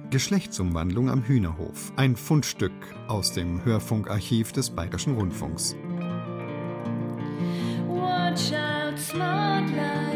Geschlechtsumwandlung 0.09 1.09
am 1.09 1.23
Hühnerhof. 1.23 1.91
Ein 1.97 2.15
Fundstück 2.15 2.71
aus 3.07 3.33
dem 3.33 3.65
Hörfunkarchiv 3.65 4.53
des 4.53 4.69
Bayerischen 4.69 5.15
Rundfunks. 5.15 5.75
Watch 7.87 8.53
out, 8.53 8.76
smart 8.97 9.69
liar. 9.75 10.06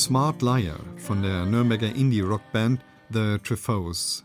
Smart 0.00 0.40
Liar 0.40 0.80
von 0.96 1.20
der 1.20 1.44
Nürnberger 1.44 1.94
Indie-Rockband 1.94 2.82
The 3.12 3.36
Truffaut's. 3.36 4.24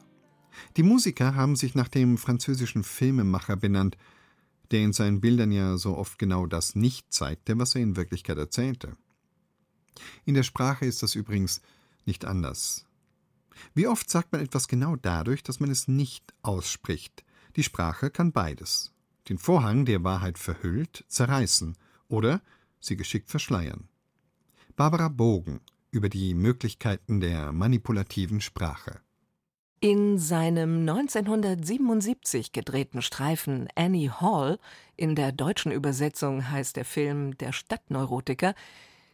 Die 0.78 0.84
Musiker 0.84 1.36
haben 1.36 1.58
sich 1.58 1.76
nach 1.76 1.90
dem 1.90 2.18
französischen 2.18 2.82
Filmemacher 2.86 3.58
benannt, 3.58 3.98
der 4.72 4.80
in 4.80 4.94
seinen 4.94 5.20
Bildern 5.20 5.52
ja 5.52 5.76
so 5.76 5.98
oft 5.98 6.18
genau 6.18 6.46
das 6.46 6.76
nicht 6.76 7.12
zeigte, 7.12 7.60
was 7.60 7.76
er 7.76 7.82
in 7.82 7.98
Wirklichkeit 7.98 8.38
erzählte. 8.38 8.96
In 10.24 10.34
der 10.34 10.44
Sprache 10.44 10.86
ist 10.86 11.04
das 11.04 11.14
übrigens 11.14 11.62
nicht 12.06 12.24
anders. 12.24 12.86
Wie 13.74 13.88
oft 13.88 14.10
sagt 14.10 14.32
man 14.32 14.40
etwas 14.40 14.70
genau 14.70 14.96
dadurch, 14.96 15.44
dass 15.44 15.60
man 15.60 15.70
es 15.70 15.90
nicht 15.90 16.34
ausspricht? 16.42 17.26
Die 17.58 17.64
Sprache 17.64 18.12
kann 18.12 18.32
beides. 18.32 18.94
Den 19.28 19.38
Vorhang 19.38 19.84
der 19.84 20.06
Wahrheit 20.06 20.40
verhüllt, 20.40 21.04
zerreißen 21.10 21.76
oder 22.08 22.42
sie 22.80 22.96
geschickt 22.96 23.30
verschleiern. 23.30 23.90
Barbara 24.76 25.08
Bogen 25.08 25.62
über 25.92 26.10
die 26.10 26.34
Möglichkeiten 26.34 27.22
der 27.22 27.54
manipulativen 27.54 28.42
Sprache. 28.42 29.00
In 29.80 30.18
seinem 30.18 30.82
1977 30.82 32.52
gedrehten 32.52 33.02
Streifen 33.02 33.70
Annie 33.76 34.12
Hall, 34.20 34.60
in 34.98 35.16
der 35.16 35.32
deutschen 35.32 35.72
Übersetzung 35.72 36.50
heißt 36.52 36.76
der 36.76 36.84
Film 36.84 37.38
Der 37.38 37.54
Stadtneurotiker, 37.54 38.54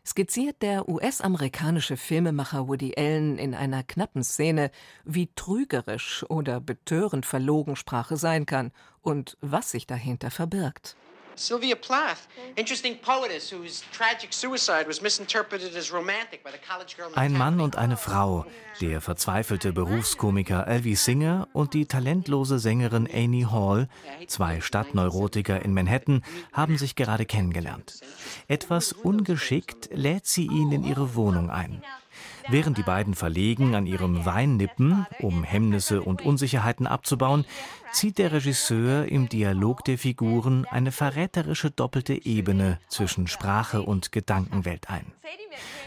skizziert 0.04 0.64
der 0.64 0.90
US-amerikanische 0.90 1.96
Filmemacher 1.96 2.68
Woody 2.68 2.96
Allen 2.98 3.38
in 3.38 3.54
einer 3.54 3.84
knappen 3.84 4.24
Szene, 4.24 4.72
wie 5.06 5.30
trügerisch 5.36 6.26
oder 6.28 6.60
betörend 6.60 7.28
verlogen 7.28 7.76
Sprache 7.76 8.18
sein 8.18 8.48
kann 8.48 8.72
und 9.02 9.38
was 9.42 9.70
sich 9.70 9.86
dahinter 9.86 10.32
verbirgt. 10.32 10.96
Sylvia 11.42 11.76
Plath, 11.76 12.28
interesting 12.56 12.98
poetess 13.02 13.52
whose 13.52 13.84
tragic 13.92 14.32
suicide 14.32 14.86
was 14.88 15.02
misinterpreted 15.02 15.76
as 15.76 15.92
romantic 15.92 16.44
by 16.44 16.52
the 16.52 16.60
college 16.60 16.96
girl. 16.96 17.10
Ein 17.16 17.34
Mann 17.34 17.60
und 17.60 17.78
eine 17.78 17.98
Frau, 17.98 18.46
der 18.80 19.02
verzweifelte 19.02 19.74
Berufskomiker 19.74 20.68
Elvis 20.68 21.04
Singer 21.04 21.48
und 21.54 21.74
die 21.74 21.88
talentlose 21.88 22.60
Sängerin 22.60 23.10
Amy 23.12 23.48
Hall, 23.52 23.90
zwei 24.28 24.62
Stadtneurotiker 24.62 25.66
in 25.66 25.74
Manhattan, 25.74 26.24
haben 26.54 26.78
sich 26.78 26.96
gerade 26.96 27.26
kennengelernt. 27.26 28.02
Etwas 28.48 28.94
ungeschickt 28.94 29.90
lädt 29.92 30.28
sie 30.28 30.46
ihn 30.46 30.72
in 30.72 30.84
ihre 30.84 31.16
Wohnung 31.16 31.50
ein. 31.50 31.82
Während 32.50 32.78
die 32.78 32.84
beiden 32.84 33.14
verlegen 33.14 33.76
an 33.76 33.86
ihrem 33.86 34.26
Wein 34.26 34.58
nippen, 34.58 35.06
um 35.20 35.44
Hemmnisse 35.44 36.02
und 36.02 36.22
Unsicherheiten 36.22 36.88
abzubauen, 36.88 37.46
zieht 37.92 38.18
der 38.18 38.32
Regisseur 38.32 39.06
im 39.06 39.30
Dialog 39.30 39.84
der 39.86 39.98
Figuren 39.98 40.66
eine 40.66 40.92
verräterische 40.92 41.72
doppelte 41.72 42.26
Ebene 42.26 42.80
zwischen 42.88 43.28
Sprache 43.28 43.82
und 43.82 44.12
Gedankenwelt 44.12 44.90
ein. 44.90 45.06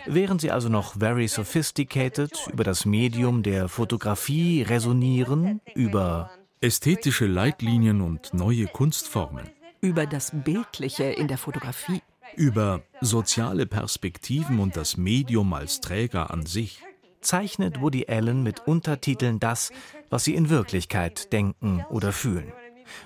Während 0.07 0.41
sie 0.41 0.51
also 0.51 0.69
noch 0.69 0.97
very 0.99 1.29
sophisticated 1.29 2.49
über 2.53 2.65
das 2.65 2.85
Medium 2.85 3.43
der 3.43 3.69
Fotografie 3.69 4.63
resonieren, 4.63 5.61
über 5.75 6.31
ästhetische 6.61 7.27
Leitlinien 7.27 8.01
und 8.01 8.35
neue 8.35 8.67
Kunstformen, 8.67 9.51
über 9.81 10.07
das 10.07 10.31
Bildliche 10.33 11.05
in 11.05 11.29
der 11.29 11.39
Fotografie, 11.39 12.03
über 12.37 12.83
soziale 13.01 13.67
Perspektiven 13.67 14.59
und 14.59 14.77
das 14.77 14.97
Medium 14.97 15.53
als 15.53 15.81
Träger 15.81 16.31
an 16.31 16.47
sich 16.47 16.83
zeichnet 17.21 17.81
Woody 17.81 18.07
Allen 18.09 18.43
mit 18.43 18.67
Untertiteln 18.67 19.41
das, 19.41 19.73
was 20.11 20.25
sie 20.25 20.35
in 20.35 20.51
Wirklichkeit 20.51 21.33
denken 21.33 21.85
oder 21.91 22.13
fühlen. 22.13 22.53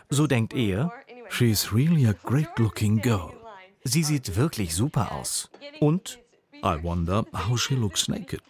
So 0.09 0.27
denkt 0.27 0.55
er, 0.55 0.93
She's 1.31 1.73
really 1.73 2.07
a 2.07 2.15
great 2.25 2.59
looking 2.59 3.01
girl. 3.01 3.33
Sie 3.85 4.03
sieht 4.03 4.37
wirklich 4.37 4.75
super 4.75 5.13
aus. 5.13 5.51
Und 5.79 6.19
I 6.65 6.83
wonder 6.83 7.25
how 7.33 7.61
she 7.61 7.75
looks 7.75 8.09
naked. 8.09 8.43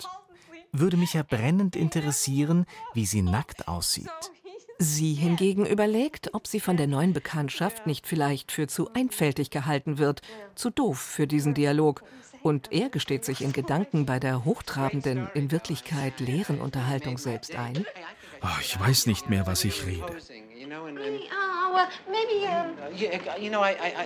Würde 0.73 0.97
mich 0.97 1.15
ja 1.15 1.23
brennend 1.23 1.77
interessieren, 1.77 2.67
wie 2.95 3.05
sie 3.05 3.23
nackt 3.23 3.69
aussieht. 3.69 4.09
Sie 4.81 5.15
hingegen 5.15 5.67
überlegt, 5.67 6.35
ob 6.35 6.47
sie 6.47 6.61
von 6.61 6.77
der 6.77 6.87
neuen 6.87 7.13
Bekanntschaft 7.13 7.87
nicht 7.87 8.07
vielleicht 8.07 8.53
für 8.53 8.69
zu 8.69 8.93
einfältig 8.95 9.51
gehalten 9.51 9.99
wird, 9.99 10.23
zu 10.55 10.71
doof 10.71 11.01
für 11.01 11.27
diesen 11.27 11.55
Dialog. 11.55 12.05
Und 12.43 12.71
er 12.71 12.89
gesteht 12.89 13.25
sich 13.25 13.43
in 13.43 13.53
Gedanken 13.53 14.07
bei 14.07 14.21
der 14.21 14.45
hochtrabenden, 14.45 15.29
in 15.35 15.51
Wirklichkeit 15.51 16.21
leeren 16.21 16.61
Unterhaltung 16.61 17.19
selbst 17.19 17.57
ein. 17.57 17.85
Oh, 18.43 18.47
ich 18.61 18.79
weiß 18.79 19.07
nicht 19.07 19.29
mehr, 19.29 19.49
was 19.49 19.65
ich 19.65 19.85
rede. 19.85 20.07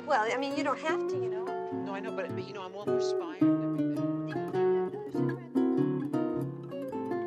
Well, 0.06 0.28
I 0.28 0.38
mean, 0.38 0.56
you 0.56 0.64
don't 0.64 0.78
have 0.78 1.06
to, 1.08 1.16
you 1.16 1.30
know. 1.30 1.44
No, 1.84 1.94
I 1.94 2.00
know, 2.00 2.12
but, 2.12 2.34
but 2.34 2.46
you 2.46 2.54
know, 2.54 2.62
I'm 2.62 2.74
all 2.74 2.84
perspired. 2.84 3.91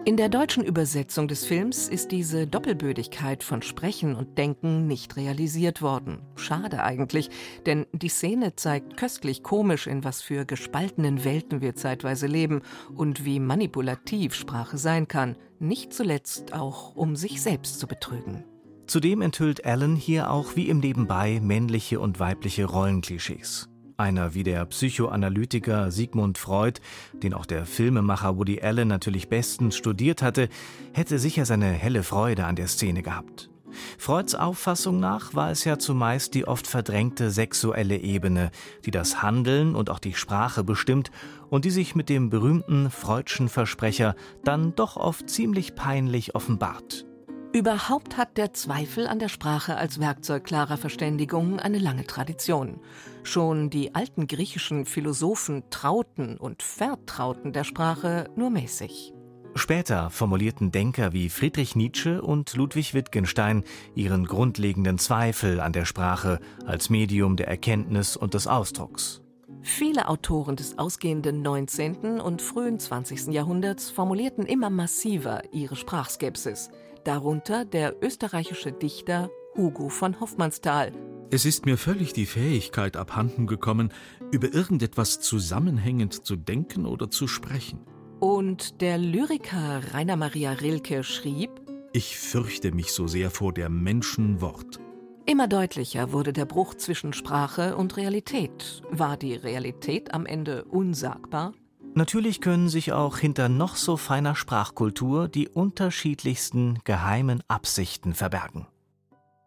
In 0.05 0.17
der 0.17 0.29
deutschen 0.29 0.63
Übersetzung 0.63 1.27
des 1.27 1.47
Films 1.47 1.89
ist 1.89 2.11
diese 2.11 2.45
Doppelbödigkeit 2.45 3.43
von 3.43 3.63
Sprechen 3.63 4.15
und 4.15 4.37
Denken 4.37 4.85
nicht 4.85 5.17
realisiert 5.17 5.81
worden. 5.81 6.19
Schade 6.35 6.83
eigentlich, 6.83 7.31
denn 7.65 7.87
die 7.91 8.09
Szene 8.09 8.55
zeigt 8.55 8.97
köstlich 8.97 9.41
komisch, 9.41 9.87
in 9.87 10.03
was 10.03 10.21
für 10.21 10.45
gespaltenen 10.45 11.23
Welten 11.23 11.59
wir 11.59 11.73
zeitweise 11.73 12.27
leben 12.27 12.61
und 12.93 13.25
wie 13.25 13.39
manipulativ 13.39 14.35
Sprache 14.35 14.77
sein 14.77 15.07
kann, 15.07 15.37
nicht 15.57 15.91
zuletzt 15.91 16.53
auch 16.53 16.95
um 16.95 17.15
sich 17.15 17.41
selbst 17.41 17.79
zu 17.79 17.87
betrügen. 17.87 18.43
Zudem 18.85 19.23
enthüllt 19.23 19.65
Alan 19.65 19.95
hier 19.95 20.29
auch 20.29 20.55
wie 20.55 20.69
im 20.69 20.81
Nebenbei 20.81 21.39
männliche 21.41 21.99
und 21.99 22.19
weibliche 22.19 22.65
Rollenklischees. 22.65 23.69
Einer 23.97 24.33
wie 24.33 24.43
der 24.43 24.65
Psychoanalytiker 24.65 25.89
Sigmund 25.89 26.37
Freud, 26.37 26.81
den 27.13 27.33
auch 27.33 27.45
der 27.45 27.65
Filmemacher 27.65 28.37
Woody 28.37 28.61
Allen 28.61 28.89
natürlich 28.89 29.29
bestens 29.29 29.77
studiert 29.77 30.21
hatte, 30.21 30.49
hätte 30.93 31.17
sicher 31.17 31.45
seine 31.45 31.67
helle 31.67 32.03
Freude 32.03 32.45
an 32.45 32.57
der 32.57 32.67
Szene 32.67 33.03
gehabt. 33.03 33.49
Freuds 33.97 34.35
Auffassung 34.35 34.99
nach 34.99 35.33
war 35.33 35.49
es 35.51 35.63
ja 35.63 35.79
zumeist 35.79 36.33
die 36.33 36.45
oft 36.45 36.67
verdrängte 36.67 37.31
sexuelle 37.31 37.97
Ebene, 37.97 38.51
die 38.85 38.91
das 38.91 39.21
Handeln 39.21 39.75
und 39.75 39.89
auch 39.89 39.99
die 39.99 40.13
Sprache 40.13 40.63
bestimmt 40.65 41.09
und 41.49 41.63
die 41.63 41.71
sich 41.71 41.95
mit 41.95 42.09
dem 42.09 42.29
berühmten 42.29 42.89
Freudschen 42.89 43.47
Versprecher 43.47 44.15
dann 44.43 44.75
doch 44.75 44.97
oft 44.97 45.29
ziemlich 45.29 45.75
peinlich 45.75 46.35
offenbart. 46.35 47.05
Überhaupt 47.53 48.17
hat 48.17 48.37
der 48.37 48.53
Zweifel 48.53 49.07
an 49.07 49.19
der 49.19 49.29
Sprache 49.29 49.77
als 49.77 49.99
Werkzeug 49.99 50.43
klarer 50.43 50.77
Verständigung 50.77 51.59
eine 51.59 51.79
lange 51.79 52.05
Tradition. 52.05 52.79
Schon 53.23 53.69
die 53.69 53.95
alten 53.95 54.27
griechischen 54.27 54.85
Philosophen 54.85 55.63
trauten 55.69 56.37
und 56.37 56.61
vertrauten 56.61 57.53
der 57.53 57.63
Sprache 57.63 58.29
nur 58.35 58.49
mäßig. 58.49 59.13
Später 59.57 60.09
formulierten 60.09 60.73
Denker 60.73 61.13
wie 61.13 61.29
Friedrich 61.29 61.77
Nietzsche 61.77 62.21
und 62.21 62.53
Ludwig 62.55 62.93
Wittgenstein 62.93 63.63
ihren 63.95 64.25
grundlegenden 64.25 64.97
Zweifel 64.97 65.61
an 65.61 65.71
der 65.71 65.85
Sprache 65.85 66.41
als 66.65 66.89
Medium 66.89 67.37
der 67.37 67.47
Erkenntnis 67.47 68.17
und 68.17 68.33
des 68.33 68.47
Ausdrucks. 68.47 69.21
Viele 69.61 70.09
Autoren 70.09 70.57
des 70.57 70.77
ausgehenden 70.77 71.41
19. 71.41 72.19
und 72.19 72.41
frühen 72.41 72.79
20. 72.79 73.27
Jahrhunderts 73.27 73.89
formulierten 73.89 74.45
immer 74.45 74.69
massiver 74.69 75.41
ihre 75.53 75.75
Sprachskepsis 75.75 76.69
darunter 77.05 77.65
der 77.65 77.95
österreichische 78.03 78.71
Dichter 78.71 79.29
Hugo 79.55 79.89
von 79.89 80.19
Hoffmannsthal. 80.19 80.91
Es 81.31 81.45
ist 81.45 81.65
mir 81.65 81.77
völlig 81.77 82.13
die 82.13 82.25
Fähigkeit 82.25 82.97
abhanden 82.97 83.47
gekommen, 83.47 83.91
über 84.31 84.53
irgendetwas 84.53 85.19
zusammenhängend 85.19 86.25
zu 86.25 86.35
denken 86.35 86.85
oder 86.85 87.09
zu 87.09 87.27
sprechen. 87.27 87.79
Und 88.19 88.81
der 88.81 88.97
Lyriker 88.97 89.81
Rainer 89.93 90.17
Maria 90.17 90.51
Rilke 90.51 91.03
schrieb: 91.03 91.49
Ich 91.93 92.17
fürchte 92.17 92.71
mich 92.71 92.91
so 92.91 93.07
sehr 93.07 93.31
vor 93.31 93.53
der 93.53 93.69
Menschenwort. 93.69 94.79
Immer 95.27 95.47
deutlicher 95.47 96.11
wurde 96.11 96.33
der 96.33 96.45
Bruch 96.45 96.75
zwischen 96.75 97.11
Sprache 97.11 97.75
und 97.75 97.97
Realität. 97.97 98.83
War 98.91 99.17
die 99.17 99.33
Realität 99.33 100.13
am 100.13 100.27
Ende 100.27 100.65
unsagbar? 100.65 101.53
Natürlich 101.97 102.41
können 102.41 102.67
sich 102.67 102.91
auch 102.91 103.17
hinter 103.17 103.47
noch 103.47 103.77
so 103.77 103.95
feiner 103.95 104.35
Sprachkultur 104.35 105.29
die 105.29 105.47
unterschiedlichsten 105.47 106.79
geheimen 106.83 107.41
Absichten 107.47 108.13
verbergen. 108.13 108.67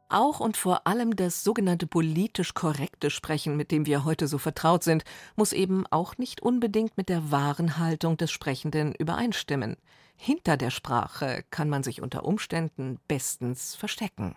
Auch 0.09 0.41
und 0.41 0.57
vor 0.57 0.87
allem 0.87 1.15
das 1.15 1.45
sogenannte 1.45 1.87
politisch 1.87 2.55
korrekte 2.55 3.11
Sprechen, 3.11 3.59
mit 3.59 3.71
dem 3.71 3.85
wir 3.85 4.07
heute 4.07 4.27
so 4.27 4.39
vertraut 4.39 4.83
sind, 4.83 5.05
muss 5.37 5.53
eben 5.53 5.87
auch 5.89 6.17
nicht 6.17 6.41
unbedingt 6.41 6.97
mit 6.97 7.11
der 7.11 7.31
wahren 7.31 7.77
Haltung 7.77 8.17
des 8.17 8.31
Sprechenden 8.31 8.95
übereinstimmen. 8.95 9.77
Hinter 10.17 10.57
der 10.57 10.71
Sprache 10.71 11.45
kann 11.51 11.69
man 11.69 11.83
sich 11.83 12.01
unter 12.01 12.25
Umständen 12.25 12.99
bestens 13.09 13.75
verstecken. 13.75 14.35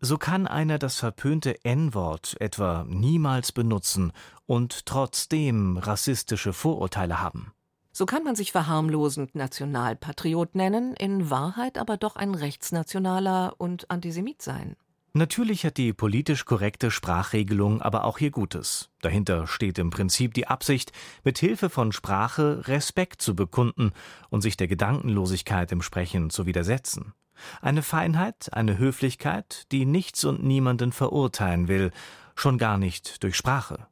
So 0.00 0.16
kann 0.16 0.46
einer 0.46 0.78
das 0.78 0.96
verpönte 0.96 1.64
N-Wort 1.64 2.36
etwa 2.40 2.84
niemals 2.88 3.50
benutzen 3.50 4.12
und 4.46 4.86
trotzdem 4.86 5.76
rassistische 5.76 6.52
Vorurteile 6.52 7.20
haben. 7.20 7.52
So 7.92 8.06
kann 8.06 8.22
man 8.22 8.36
sich 8.36 8.52
verharmlosend 8.52 9.34
Nationalpatriot 9.34 10.54
nennen, 10.54 10.94
in 10.94 11.30
Wahrheit 11.30 11.78
aber 11.78 11.96
doch 11.96 12.14
ein 12.14 12.36
Rechtsnationaler 12.36 13.56
und 13.58 13.90
Antisemit 13.90 14.40
sein. 14.40 14.76
Natürlich 15.14 15.66
hat 15.66 15.78
die 15.78 15.92
politisch 15.92 16.44
korrekte 16.44 16.92
Sprachregelung 16.92 17.82
aber 17.82 18.04
auch 18.04 18.18
hier 18.18 18.30
Gutes. 18.30 18.90
Dahinter 19.00 19.48
steht 19.48 19.80
im 19.80 19.90
Prinzip 19.90 20.32
die 20.34 20.46
Absicht, 20.46 20.92
mit 21.24 21.38
Hilfe 21.38 21.70
von 21.70 21.90
Sprache 21.90 22.68
Respekt 22.68 23.20
zu 23.20 23.34
bekunden 23.34 23.90
und 24.30 24.42
sich 24.42 24.56
der 24.56 24.68
Gedankenlosigkeit 24.68 25.72
im 25.72 25.82
Sprechen 25.82 26.30
zu 26.30 26.46
widersetzen. 26.46 27.14
Eine 27.60 27.82
Feinheit, 27.82 28.52
eine 28.52 28.78
Höflichkeit, 28.78 29.66
die 29.72 29.86
nichts 29.86 30.24
und 30.24 30.42
niemanden 30.42 30.92
verurteilen 30.92 31.68
will, 31.68 31.90
schon 32.34 32.58
gar 32.58 32.78
nicht 32.78 33.22
durch 33.22 33.36
Sprache. 33.36 33.86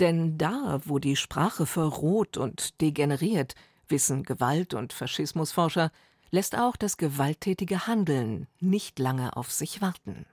Denn 0.00 0.38
da, 0.38 0.80
wo 0.84 0.98
die 0.98 1.16
Sprache 1.16 1.66
verroht 1.66 2.36
und 2.36 2.80
degeneriert, 2.80 3.54
wissen 3.88 4.22
Gewalt- 4.22 4.74
und 4.74 4.92
Faschismusforscher, 4.92 5.90
lässt 6.30 6.56
auch 6.56 6.76
das 6.76 6.96
gewalttätige 6.96 7.86
Handeln 7.86 8.48
nicht 8.58 8.98
lange 8.98 9.36
auf 9.36 9.52
sich 9.52 9.82
warten. 9.82 10.26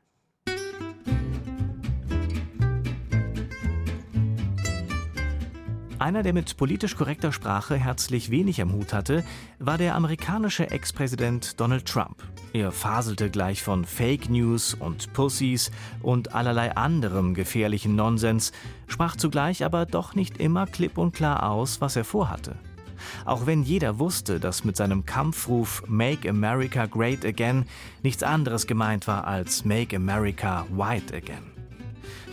Einer, 6.00 6.24
der 6.24 6.32
mit 6.32 6.56
politisch 6.56 6.96
korrekter 6.96 7.34
Sprache 7.34 7.76
herzlich 7.76 8.32
wenig 8.32 8.62
am 8.62 8.72
Hut 8.72 8.94
hatte, 8.94 9.26
war 9.60 9.78
der 9.78 9.96
amerikanische 9.96 10.72
Ex-Präsident 10.72 11.60
Donald 11.60 11.86
Trump. 11.86 12.24
Er 12.54 12.72
faselte 12.72 13.30
gleich 13.30 13.62
von 13.62 13.84
Fake 13.84 14.30
News 14.30 14.74
und 14.74 15.12
Pussies 15.12 15.72
und 16.02 16.34
allerlei 16.34 16.74
anderem 16.78 17.34
gefährlichen 17.34 17.98
Nonsens, 17.98 18.54
sprach 18.88 19.18
zugleich 19.18 19.66
aber 19.66 19.86
doch 19.86 20.16
nicht 20.16 20.38
immer 20.38 20.68
klipp 20.68 20.98
und 20.98 21.14
klar 21.14 21.52
aus, 21.52 21.82
was 21.82 21.98
er 21.98 22.06
vorhatte. 22.06 22.56
Auch 23.26 23.46
wenn 23.46 23.64
jeder 23.64 24.00
wusste, 24.00 24.40
dass 24.40 24.64
mit 24.64 24.78
seinem 24.78 25.06
Kampfruf 25.06 25.84
Make 25.86 26.30
America 26.30 26.86
Great 26.86 27.26
Again 27.26 27.66
nichts 28.04 28.24
anderes 28.24 28.68
gemeint 28.68 29.06
war 29.06 29.28
als 29.28 29.66
Make 29.66 29.98
America 29.98 30.66
White 30.72 31.14
Again. 31.14 31.59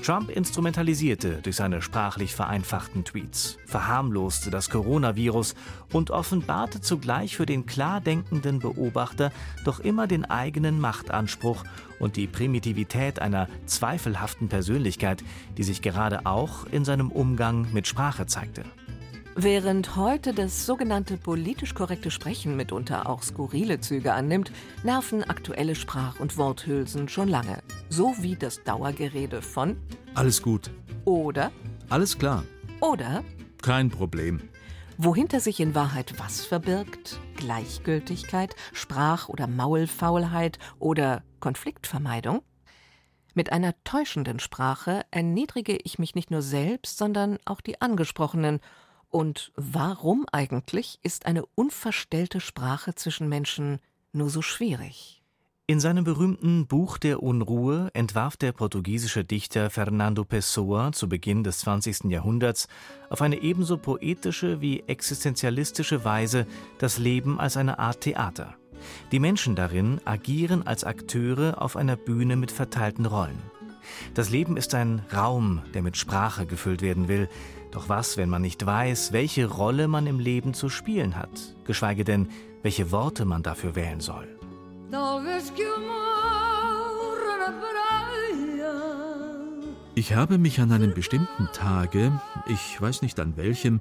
Trump 0.07 0.31
instrumentalisierte 0.31 1.40
durch 1.42 1.57
seine 1.57 1.83
sprachlich 1.83 2.33
vereinfachten 2.33 3.03
Tweets, 3.03 3.59
verharmloste 3.66 4.53
das 4.53 4.71
Coronavirus 4.71 5.57
und 5.92 6.12
offenbarte 6.12 6.81
zugleich 6.81 7.37
für 7.37 7.45
den 7.45 7.66
klar 7.66 8.01
denkenden 8.01 8.61
Beobachter 8.61 9.33
doch 9.64 9.81
immer 9.81 10.07
den 10.07 10.25
eigenen 10.25 10.79
Machtanspruch 10.79 11.64
und 11.99 12.14
die 12.14 12.29
Primitivität 12.29 13.19
einer 13.19 13.49
zweifelhaften 13.66 14.47
Persönlichkeit, 14.47 15.25
die 15.59 15.64
sich 15.64 15.83
gerade 15.83 16.25
auch 16.25 16.66
in 16.71 16.85
seinem 16.85 17.11
Umgang 17.11 17.66
mit 17.73 17.88
Sprache 17.88 18.27
zeigte. 18.27 18.62
Während 19.38 19.96
heute 19.96 20.33
das 20.33 20.64
sogenannte 20.64 21.18
politisch 21.18 21.75
korrekte 21.75 22.11
Sprechen 22.11 22.57
mitunter 22.57 23.07
auch 23.07 23.22
skurrile 23.22 23.81
Züge 23.81 24.14
annimmt, 24.14 24.51
nerven 24.83 25.22
aktuelle 25.25 25.75
Sprach- 25.75 26.18
und 26.20 26.38
Worthülsen 26.38 27.07
schon 27.09 27.29
lange. 27.29 27.59
So 27.90 28.14
wie 28.20 28.35
das 28.37 28.64
Dauergerede 28.64 29.42
von 29.42 29.77
Alles 30.14 30.40
gut. 30.40 30.70
oder 31.05 31.53
Alles 31.90 32.16
klar. 32.18 32.44
oder 32.81 33.22
Kein 33.61 33.90
Problem. 33.90 34.40
wohinter 34.96 35.40
sich 35.40 35.61
in 35.61 35.75
Wahrheit 35.75 36.14
was 36.18 36.42
verbirgt? 36.46 37.20
Gleichgültigkeit, 37.37 38.57
Sprach- 38.72 39.29
oder 39.29 39.46
Maulfaulheit 39.46 40.59
oder 40.79 41.22
Konfliktvermeidung? 41.40 42.40
Mit 43.35 43.53
einer 43.53 43.75
täuschenden 43.85 44.38
Sprache 44.38 45.03
erniedrige 45.11 45.77
ich 45.85 45.99
mich 45.99 46.14
nicht 46.14 46.31
nur 46.31 46.40
selbst, 46.40 46.96
sondern 46.96 47.37
auch 47.44 47.61
die 47.61 47.83
Angesprochenen. 47.83 48.61
Und 49.11 49.53
warum 49.57 50.27
eigentlich 50.33 50.99
ist 51.03 51.27
eine 51.27 51.45
unverstellte 51.55 52.40
Sprache 52.40 52.95
zwischen 52.95 53.29
Menschen 53.29 53.79
nur 54.12 54.31
so 54.31 54.42
schwierig? 54.42 55.23
In 55.69 55.81
seinem 55.81 56.05
berühmten 56.05 56.69
Buch 56.69 56.97
der 56.97 57.25
Unruhe 57.25 57.90
entwarf 57.92 58.37
der 58.37 58.53
portugiesische 58.53 59.25
Dichter 59.25 59.69
Fernando 59.69 60.25
Pessoa 60.25 60.92
zu 60.92 61.09
Beginn 61.09 61.42
des 61.42 61.59
20. 61.59 62.05
Jahrhunderts 62.05 62.69
auf 63.11 63.21
eine 63.21 63.42
ebenso 63.42 63.77
poetische 63.77 64.61
wie 64.61 64.85
existenzialistische 64.87 66.05
Weise 66.05 66.47
das 66.79 66.99
Leben 66.99 67.40
als 67.40 67.57
eine 67.57 67.81
Art 67.81 68.03
Theater. 68.03 68.55
Die 69.11 69.19
Menschen 69.19 69.57
darin 69.57 70.01
agieren 70.05 70.64
als 70.64 70.85
Akteure 70.85 71.61
auf 71.61 71.77
einer 71.77 71.97
Bühne 71.97 72.37
mit 72.37 72.53
verteilten 72.53 73.05
Rollen. 73.05 73.42
Das 74.14 74.31
Leben 74.31 74.57
ist 74.57 74.73
ein 74.75 75.03
Raum, 75.12 75.62
der 75.75 75.83
mit 75.83 75.97
Sprache 75.97 76.47
gefüllt 76.47 76.81
werden 76.81 77.09
will. 77.09 77.29
Doch 77.77 77.91
was, 77.91 78.17
wenn 78.17 78.31
man 78.31 78.41
nicht 78.41 78.65
weiß, 78.65 79.12
welche 79.12 79.45
Rolle 79.45 79.87
man 79.87 80.07
im 80.07 80.19
Leben 80.19 80.55
zu 80.55 80.71
spielen 80.71 81.15
hat, 81.15 81.55
geschweige 81.65 82.05
denn, 82.05 82.31
welche 82.62 82.91
Worte 82.91 83.27
man 83.27 83.43
dafür 83.43 83.77
wählen 83.77 84.01
soll? 84.01 84.27
Ich 89.95 90.15
habe 90.15 90.39
mich 90.39 90.59
an 90.59 90.73
einem 90.73 90.95
bestimmten 90.95 91.51
Tage, 91.53 92.19
ich 92.47 92.81
weiß 92.81 93.03
nicht 93.03 93.21
an 93.21 93.37
welchem, 93.37 93.81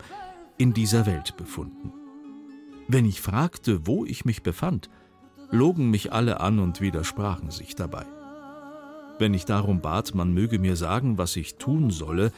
in 0.58 0.74
dieser 0.74 1.06
Welt 1.06 1.38
befunden. 1.38 1.94
Wenn 2.90 3.06
ich 3.06 3.22
fragte, 3.22 3.88
wo 3.88 4.04
ich 4.04 4.26
mich 4.26 4.44
befand, 4.44 4.90
logen 5.52 5.90
mich 5.90 6.12
alle 6.12 6.42
an 6.42 6.60
und 6.60 6.82
widersprachen 6.82 7.50
sich 7.50 7.76
dabei. 7.76 8.06
Wenn 9.20 9.34
ich 9.34 9.46
darum 9.46 9.80
bat, 9.80 10.14
man 10.14 10.34
möge 10.34 10.60
mir 10.60 10.76
sagen, 10.76 11.18
was 11.18 11.38
ich 11.38 11.56
tun 11.56 11.92
solle, 11.92 12.34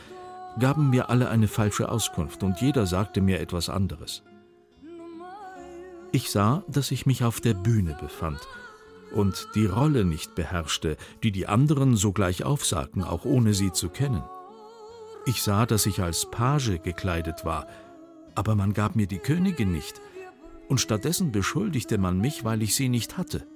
gaben 0.60 0.89
mir 0.89 1.10
alle 1.10 1.30
eine 1.30 1.48
falsche 1.48 1.89
Auskunft 1.89 2.43
und 2.43 2.62
jeder 2.62 2.86
sagte 2.86 3.22
mir 3.22 3.39
etwas 3.39 3.70
anderes. 3.70 4.24
Ich 6.12 6.32
sah, 6.32 6.63
dass 6.67 6.91
ich 6.91 7.06
mich 7.06 7.24
auf 7.24 7.41
der 7.41 7.54
Bühne 7.54 7.98
befand 8.00 8.39
und 9.13 9.50
die 9.56 9.65
Rolle 9.65 10.06
nicht 10.06 10.36
beherrschte, 10.36 10.98
die 11.24 11.32
die 11.32 11.48
anderen 11.48 11.96
sogleich 11.96 12.43
aufsagten, 12.43 13.04
auch 13.04 13.26
ohne 13.26 13.54
sie 13.54 13.72
zu 13.72 13.89
kennen. 13.89 14.24
Ich 15.26 15.43
sah, 15.43 15.65
dass 15.65 15.86
ich 15.86 16.02
als 16.02 16.30
Page 16.32 16.82
gekleidet 16.82 17.43
war, 17.43 17.67
aber 18.36 18.56
man 18.56 18.74
gab 18.74 18.96
mir 18.96 19.08
die 19.08 19.20
Königin 19.20 19.72
nicht, 19.72 20.02
und 20.70 20.82
stattdessen 20.82 21.32
beschuldigte 21.32 21.98
man 21.98 22.20
mich, 22.20 22.43
weil 22.43 22.62
ich 22.62 22.76
sie 22.76 22.89
nicht 22.89 23.17
hatte. 23.17 23.48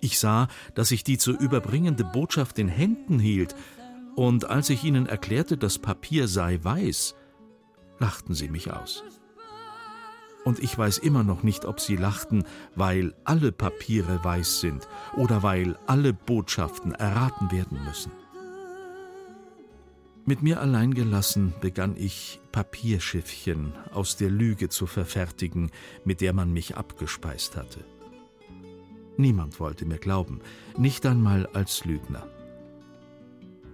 Ich 0.00 0.18
sah, 0.18 0.48
dass 0.74 0.90
ich 0.90 1.04
die 1.04 1.18
zu 1.18 1.32
überbringende 1.32 2.04
Botschaft 2.04 2.58
in 2.58 2.68
Händen 2.68 3.18
hielt, 3.18 3.54
und 4.16 4.48
als 4.48 4.70
ich 4.70 4.82
ihnen 4.82 5.06
erklärte, 5.06 5.58
das 5.58 5.78
Papier 5.78 6.26
sei 6.26 6.58
weiß, 6.60 7.14
lachten 7.98 8.34
sie 8.34 8.48
mich 8.48 8.72
aus. 8.72 9.04
Und 10.42 10.58
ich 10.58 10.76
weiß 10.76 10.98
immer 10.98 11.22
noch 11.22 11.42
nicht, 11.42 11.66
ob 11.66 11.80
sie 11.80 11.96
lachten, 11.96 12.44
weil 12.74 13.14
alle 13.24 13.52
Papiere 13.52 14.24
weiß 14.24 14.60
sind 14.60 14.88
oder 15.16 15.42
weil 15.42 15.78
alle 15.86 16.12
Botschaften 16.14 16.92
erraten 16.92 17.52
werden 17.52 17.84
müssen. 17.84 18.10
Mit 20.24 20.42
mir 20.42 20.60
allein 20.60 20.94
gelassen 20.94 21.52
begann 21.60 21.94
ich, 21.96 22.40
Papierschiffchen 22.52 23.74
aus 23.92 24.16
der 24.16 24.30
Lüge 24.30 24.70
zu 24.70 24.86
verfertigen, 24.86 25.70
mit 26.04 26.20
der 26.20 26.32
man 26.32 26.52
mich 26.52 26.76
abgespeist 26.76 27.54
hatte. 27.54 27.84
Niemand 29.18 29.60
wollte 29.60 29.84
mir 29.84 29.98
glauben, 29.98 30.40
nicht 30.78 31.04
einmal 31.06 31.46
als 31.52 31.84
Lügner. 31.84 32.26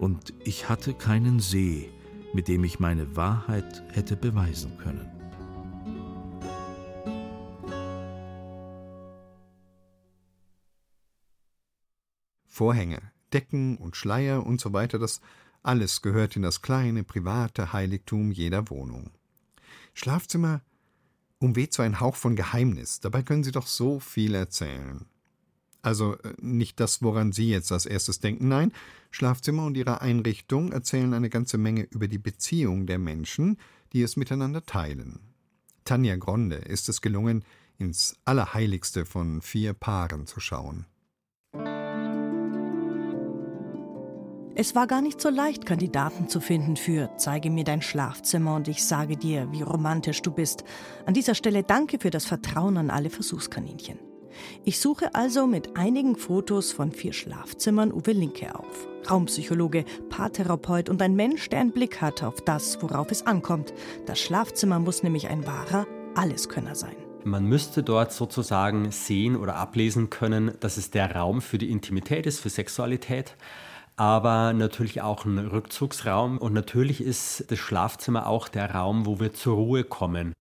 Und 0.03 0.35
ich 0.43 0.69
hatte 0.69 0.95
keinen 0.95 1.39
See, 1.39 1.89
mit 2.35 2.49
dem 2.49 2.65
ich 2.65 2.81
meine 2.81 3.15
Wahrheit 3.15 3.85
hätte 3.93 4.17
beweisen 4.17 4.77
können. 4.77 5.09
Vorhänge, 12.49 12.99
Decken 13.33 13.77
und 13.77 13.95
Schleier 13.95 14.45
und 14.45 14.61
so 14.61 14.73
weiter, 14.73 14.99
das 14.99 15.21
alles 15.63 16.03
gehört 16.03 16.35
in 16.35 16.43
das 16.43 16.63
kleine, 16.63 17.05
private 17.05 17.73
Heiligtum 17.73 18.33
jeder 18.33 18.71
Wohnung. 18.71 19.13
Schlafzimmer 19.95 20.63
umweht 21.39 21.75
so 21.75 21.83
ein 21.83 22.01
Hauch 22.01 22.17
von 22.17 22.35
Geheimnis, 22.35 22.99
dabei 22.99 23.23
können 23.23 23.45
Sie 23.45 23.53
doch 23.53 23.69
so 23.69 24.01
viel 24.01 24.35
erzählen. 24.35 25.07
Also 25.83 26.15
äh, 26.19 26.33
nicht 26.41 26.81
das, 26.81 27.03
woran 27.03 27.33
Sie 27.33 27.51
jetzt 27.51 27.73
als 27.73 27.87
erstes 27.87 28.21
denken, 28.21 28.49
nein, 28.49 28.73
Schlafzimmer 29.11 29.67
und 29.67 29.77
ihre 29.77 30.01
Einrichtung 30.01 30.73
erzählen 30.73 31.13
eine 31.13 31.29
ganze 31.29 31.59
Menge 31.59 31.83
über 31.91 32.09
die 32.09 32.19
Beziehung 32.19 32.87
der 32.87 32.99
Menschen, 32.99 33.59
die 33.93 34.03
es 34.03 34.17
miteinander 34.17 34.65
teilen. 34.65 35.21
Tanja 35.85 36.17
Gronde 36.17 36.57
ist 36.57 36.89
es 36.89 37.01
gelungen, 37.01 37.45
ins 37.79 38.17
Allerheiligste 38.25 39.05
von 39.05 39.43
vier 39.43 39.75
Paaren 39.75 40.27
zu 40.27 40.41
schauen. 40.41 40.87
Es 44.55 44.75
war 44.75 44.87
gar 44.87 45.01
nicht 45.01 45.21
so 45.21 45.31
leicht, 45.31 45.65
Kandidaten 45.65 46.29
zu 46.29 46.39
finden 46.39 46.77
für 46.77 47.11
Zeige 47.17 47.51
mir 47.51 47.65
dein 47.65 47.81
Schlafzimmer 47.81 48.55
und 48.55 48.69
ich 48.69 48.85
sage 48.85 49.17
dir, 49.17 49.51
wie 49.51 49.63
romantisch 49.63 50.21
du 50.21 50.31
bist. 50.31 50.63
An 51.07 51.15
dieser 51.15 51.35
Stelle 51.35 51.63
danke 51.63 51.99
für 51.99 52.11
das 52.11 52.27
Vertrauen 52.27 52.77
an 52.77 52.91
alle 52.91 53.09
Versuchskaninchen. 53.09 54.12
Ich 54.65 54.81
suche 54.81 55.15
also 55.15 55.47
mit 55.47 55.77
einigen 55.77 56.17
Fotos 56.17 56.73
von 56.73 56.93
vier 56.93 57.13
Schlafzimmern 57.13 57.93
Uwe 57.93 58.13
Linke 58.13 58.55
auf. 58.55 58.89
Raumpsychologe, 59.11 59.85
Paartherapeut 60.11 60.89
und 60.89 61.03
ein 61.03 61.17
Mensch, 61.17 61.49
der 61.49 61.61
einen 61.61 61.73
Blick 61.73 62.01
hat 62.01 62.23
auf 62.23 62.41
das, 62.41 62.81
worauf 62.83 63.11
es 63.11 63.27
ankommt. 63.27 63.75
Das 64.07 64.21
Schlafzimmer 64.21 64.79
muss 64.79 65.03
nämlich 65.03 65.29
ein 65.29 65.47
wahrer 65.47 65.87
Alleskönner 66.15 66.75
sein. 66.75 66.97
Man 67.25 67.47
müsste 67.47 67.83
dort 67.83 68.13
sozusagen 68.13 68.91
sehen 68.91 69.37
oder 69.37 69.57
ablesen 69.57 70.11
können, 70.11 70.53
dass 70.61 70.77
es 70.77 70.91
der 70.91 71.15
Raum 71.15 71.41
für 71.41 71.59
die 71.59 71.71
Intimität 71.71 72.27
ist, 72.27 72.41
für 72.41 72.51
Sexualität, 72.51 73.37
aber 73.97 74.53
natürlich 74.53 75.03
auch 75.03 75.25
ein 75.25 75.39
Rückzugsraum 75.39 76.39
und 76.39 76.53
natürlich 76.53 77.01
ist 77.01 77.45
das 77.49 77.59
Schlafzimmer 77.59 78.27
auch 78.27 78.49
der 78.49 78.73
Raum, 78.73 79.07
wo 79.07 79.21
wir 79.21 79.33
zur 79.33 79.55
Ruhe 79.55 79.85
kommen. 79.85 80.33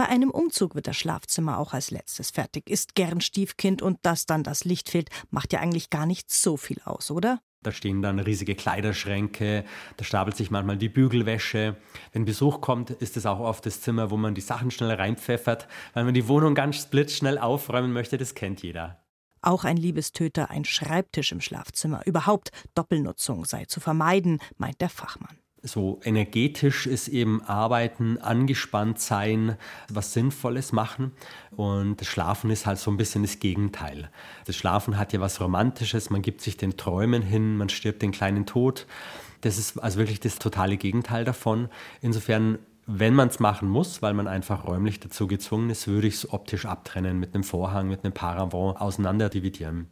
Bei 0.00 0.08
einem 0.08 0.30
Umzug 0.30 0.74
wird 0.74 0.86
das 0.86 0.96
Schlafzimmer 0.96 1.58
auch 1.58 1.74
als 1.74 1.90
letztes 1.90 2.30
fertig, 2.30 2.70
ist 2.70 2.94
gern 2.94 3.20
Stiefkind 3.20 3.82
und 3.82 3.98
dass 4.00 4.24
dann 4.24 4.42
das 4.42 4.64
Licht 4.64 4.88
fehlt, 4.88 5.10
macht 5.28 5.52
ja 5.52 5.60
eigentlich 5.60 5.90
gar 5.90 6.06
nicht 6.06 6.30
so 6.30 6.56
viel 6.56 6.80
aus, 6.86 7.10
oder? 7.10 7.42
Da 7.62 7.70
stehen 7.70 8.00
dann 8.00 8.18
riesige 8.18 8.54
Kleiderschränke, 8.54 9.62
da 9.98 10.04
stapelt 10.06 10.38
sich 10.38 10.50
manchmal 10.50 10.78
die 10.78 10.88
Bügelwäsche. 10.88 11.76
Wenn 12.12 12.24
Besuch 12.24 12.62
kommt, 12.62 12.88
ist 12.88 13.18
es 13.18 13.26
auch 13.26 13.40
oft 13.40 13.66
das 13.66 13.82
Zimmer, 13.82 14.10
wo 14.10 14.16
man 14.16 14.34
die 14.34 14.40
Sachen 14.40 14.70
schnell 14.70 14.94
reinpfeffert, 14.94 15.68
weil 15.92 16.04
man 16.04 16.14
die 16.14 16.28
Wohnung 16.28 16.54
ganz 16.54 16.86
blitzschnell 16.86 17.36
aufräumen 17.36 17.92
möchte, 17.92 18.16
das 18.16 18.34
kennt 18.34 18.62
jeder. 18.62 19.04
Auch 19.42 19.64
ein 19.64 19.76
Liebestöter, 19.76 20.48
ein 20.48 20.64
Schreibtisch 20.64 21.30
im 21.30 21.42
Schlafzimmer. 21.42 22.06
Überhaupt 22.06 22.52
Doppelnutzung 22.74 23.44
sei 23.44 23.66
zu 23.66 23.80
vermeiden, 23.80 24.40
meint 24.56 24.80
der 24.80 24.88
Fachmann. 24.88 25.36
So 25.62 26.00
energetisch 26.04 26.86
ist 26.86 27.08
eben 27.08 27.42
Arbeiten, 27.42 28.16
angespannt 28.18 28.98
sein, 28.98 29.56
was 29.88 30.14
Sinnvolles 30.14 30.72
machen. 30.72 31.12
Und 31.50 32.00
das 32.00 32.08
Schlafen 32.08 32.50
ist 32.50 32.64
halt 32.64 32.78
so 32.78 32.90
ein 32.90 32.96
bisschen 32.96 33.22
das 33.22 33.40
Gegenteil. 33.40 34.10
Das 34.46 34.56
Schlafen 34.56 34.96
hat 34.96 35.12
ja 35.12 35.20
was 35.20 35.40
Romantisches, 35.40 36.08
man 36.08 36.22
gibt 36.22 36.40
sich 36.40 36.56
den 36.56 36.78
Träumen 36.78 37.22
hin, 37.22 37.58
man 37.58 37.68
stirbt 37.68 38.00
den 38.00 38.12
kleinen 38.12 38.46
Tod. 38.46 38.86
Das 39.42 39.58
ist 39.58 39.78
also 39.78 39.98
wirklich 39.98 40.20
das 40.20 40.38
totale 40.38 40.76
Gegenteil 40.76 41.24
davon. 41.24 41.68
Insofern, 42.00 42.58
wenn 42.86 43.14
man 43.14 43.28
es 43.28 43.38
machen 43.38 43.68
muss, 43.68 44.00
weil 44.00 44.14
man 44.14 44.28
einfach 44.28 44.64
räumlich 44.64 44.98
dazu 45.00 45.26
gezwungen 45.26 45.68
ist, 45.70 45.88
würde 45.88 46.08
ich 46.08 46.14
es 46.14 46.32
optisch 46.32 46.64
abtrennen, 46.64 47.18
mit 47.18 47.34
einem 47.34 47.44
Vorhang, 47.44 47.88
mit 47.88 48.04
einem 48.04 48.14
Paravent 48.14 48.80
auseinander 48.80 49.28
dividieren. 49.28 49.88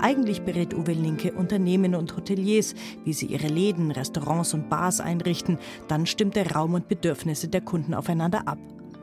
Eigentlich 0.00 0.42
berät 0.42 0.74
Uwe 0.74 0.92
Linke 0.92 1.32
Unternehmen 1.32 1.96
und 1.96 2.16
Hoteliers, 2.16 2.74
wie 3.04 3.12
sie 3.12 3.26
ihre 3.26 3.48
Läden, 3.48 3.90
Restaurants 3.90 4.54
und 4.54 4.68
Bars 4.68 5.00
einrichten. 5.00 5.58
Dann 5.88 6.06
stimmt 6.06 6.36
er 6.36 6.52
Raum 6.52 6.74
und 6.74 6.86
Bedürfnisse 6.86 7.48
der 7.48 7.62
Kunden 7.62 7.94
aufeinander 7.94 8.46
ab. 8.46 8.58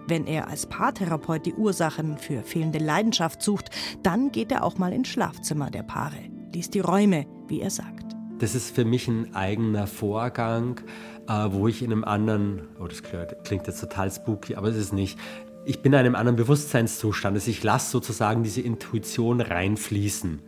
Wenn 0.08 0.26
er 0.26 0.48
als 0.48 0.68
Paartherapeut 0.68 1.46
die 1.46 1.54
Ursachen 1.54 2.18
für 2.18 2.44
fehlende 2.44 2.80
Leidenschaft 2.80 3.42
sucht, 3.42 3.72
dann 4.04 4.32
geht 4.32 4.52
er 4.52 4.64
auch 4.64 4.78
mal 4.78 4.94
ins 4.94 5.10
Schlafzimmer 5.10 5.70
der 5.70 5.84
Paare, 5.84 6.18
liest 6.54 6.76
die 6.76 6.80
Räume, 6.80 7.26
wie 7.48 7.60
er 7.60 7.72
sagt. 7.72 8.16
Das 8.40 8.56
ist 8.56 8.74
für 8.74 8.86
mich 8.86 9.08
ein 9.08 9.34
eigener 9.36 9.88
Vorgang, 9.88 10.80
äh, 11.28 11.48
wo 11.50 11.68
ich 11.68 11.82
in 11.82 11.92
einem 11.92 12.04
anderen, 12.04 12.68
oh, 12.80 12.88
das 12.88 13.02
klingt 13.44 13.68
jetzt 13.68 13.82
total 13.82 14.12
spooky, 14.12 14.56
aber 14.56 14.70
es 14.70 14.78
ist 14.78 14.94
nicht. 14.94 15.20
Ich 15.66 15.82
bin 15.82 15.94
in 15.94 16.00
einem 16.00 16.16
anderen 16.16 16.36
Bewusstseinszustand. 16.36 17.36
Also 17.36 17.50
ich 17.50 17.64
lasse 17.64 17.90
sozusagen 17.90 18.44
diese 18.44 18.62
Intuition 18.62 19.42
reinfließen 19.42 20.42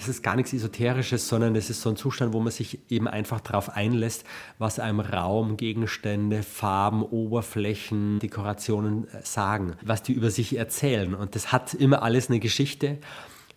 das 0.00 0.08
ist 0.08 0.22
gar 0.22 0.34
nichts 0.34 0.54
Esoterisches, 0.54 1.28
sondern 1.28 1.52
das 1.52 1.68
ist 1.68 1.82
so 1.82 1.90
ein 1.90 1.96
Zustand, 1.96 2.32
wo 2.32 2.40
man 2.40 2.50
sich 2.50 2.90
eben 2.90 3.06
einfach 3.06 3.40
darauf 3.40 3.68
einlässt, 3.68 4.24
was 4.56 4.78
einem 4.78 5.00
Raum, 5.00 5.58
Gegenstände, 5.58 6.42
Farben, 6.42 7.02
Oberflächen, 7.02 8.18
Dekorationen 8.18 9.06
äh, 9.08 9.20
sagen, 9.22 9.74
was 9.82 10.02
die 10.02 10.14
über 10.14 10.30
sich 10.30 10.56
erzählen. 10.56 11.14
Und 11.14 11.34
das 11.34 11.52
hat 11.52 11.74
immer 11.74 12.02
alles 12.02 12.30
eine 12.30 12.40
Geschichte. 12.40 12.98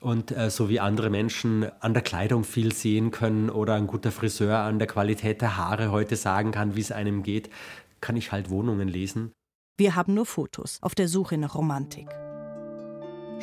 Und 0.02 0.36
äh, 0.36 0.50
so 0.50 0.68
wie 0.68 0.82
andere 0.82 1.10
Menschen 1.10 1.66
an 1.80 1.94
der 1.94 2.04
Kleidung 2.04 2.44
viel 2.44 2.74
sehen 2.74 3.12
können 3.12 3.50
oder 3.50 3.76
ein 3.76 3.88
guter 3.88 4.12
Friseur 4.12 4.58
an 4.60 4.80
der 4.80 4.90
Qualität 4.90 5.42
der 5.42 5.56
Haare 5.56 5.92
heute 5.92 6.18
sagen 6.18 6.52
kann, 6.52 6.76
wie 6.76 6.82
es 6.82 6.92
einem 6.92 7.24
geht, 7.24 7.50
kann 8.02 8.18
ich 8.18 8.34
halt 8.34 8.50
Wohnungen 8.50 8.90
lesen. 8.90 9.32
Wir 9.78 9.96
haben 9.96 10.14
nur 10.14 10.26
Fotos 10.26 10.78
auf 10.82 10.94
der 10.94 11.08
Suche 11.08 11.38
nach 11.38 11.56
Romantik. 11.56 12.10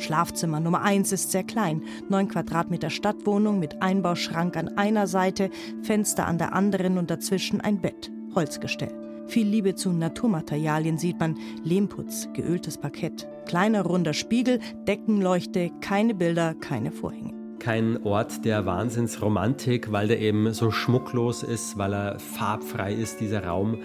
Schlafzimmer 0.01 0.59
Nummer 0.59 0.81
1 0.81 1.11
ist 1.11 1.31
sehr 1.31 1.43
klein, 1.43 1.83
9 2.09 2.27
Quadratmeter 2.27 2.89
Stadtwohnung 2.89 3.59
mit 3.59 3.81
Einbauschrank 3.81 4.57
an 4.57 4.77
einer 4.77 5.07
Seite, 5.07 5.49
Fenster 5.83 6.27
an 6.27 6.37
der 6.37 6.53
anderen 6.53 6.97
und 6.97 7.11
dazwischen 7.11 7.61
ein 7.61 7.79
Bett, 7.79 8.11
Holzgestell. 8.35 8.93
Viel 9.27 9.47
Liebe 9.47 9.75
zu 9.75 9.93
Naturmaterialien 9.93 10.97
sieht 10.97 11.19
man, 11.19 11.37
Lehmputz, 11.63 12.27
geöltes 12.33 12.77
Parkett, 12.77 13.27
kleiner 13.45 13.83
runder 13.83 14.13
Spiegel, 14.13 14.59
Deckenleuchte, 14.87 15.71
keine 15.79 16.15
Bilder, 16.15 16.55
keine 16.55 16.91
Vorhänge 16.91 17.41
kein 17.61 18.01
Ort 18.03 18.43
der 18.43 18.65
Wahnsinnsromantik, 18.65 19.91
weil 19.91 20.07
der 20.07 20.19
eben 20.19 20.51
so 20.51 20.71
schmucklos 20.71 21.43
ist, 21.43 21.77
weil 21.77 21.93
er 21.93 22.19
farbfrei 22.19 22.91
ist, 22.91 23.21
dieser 23.21 23.45
Raum. 23.45 23.77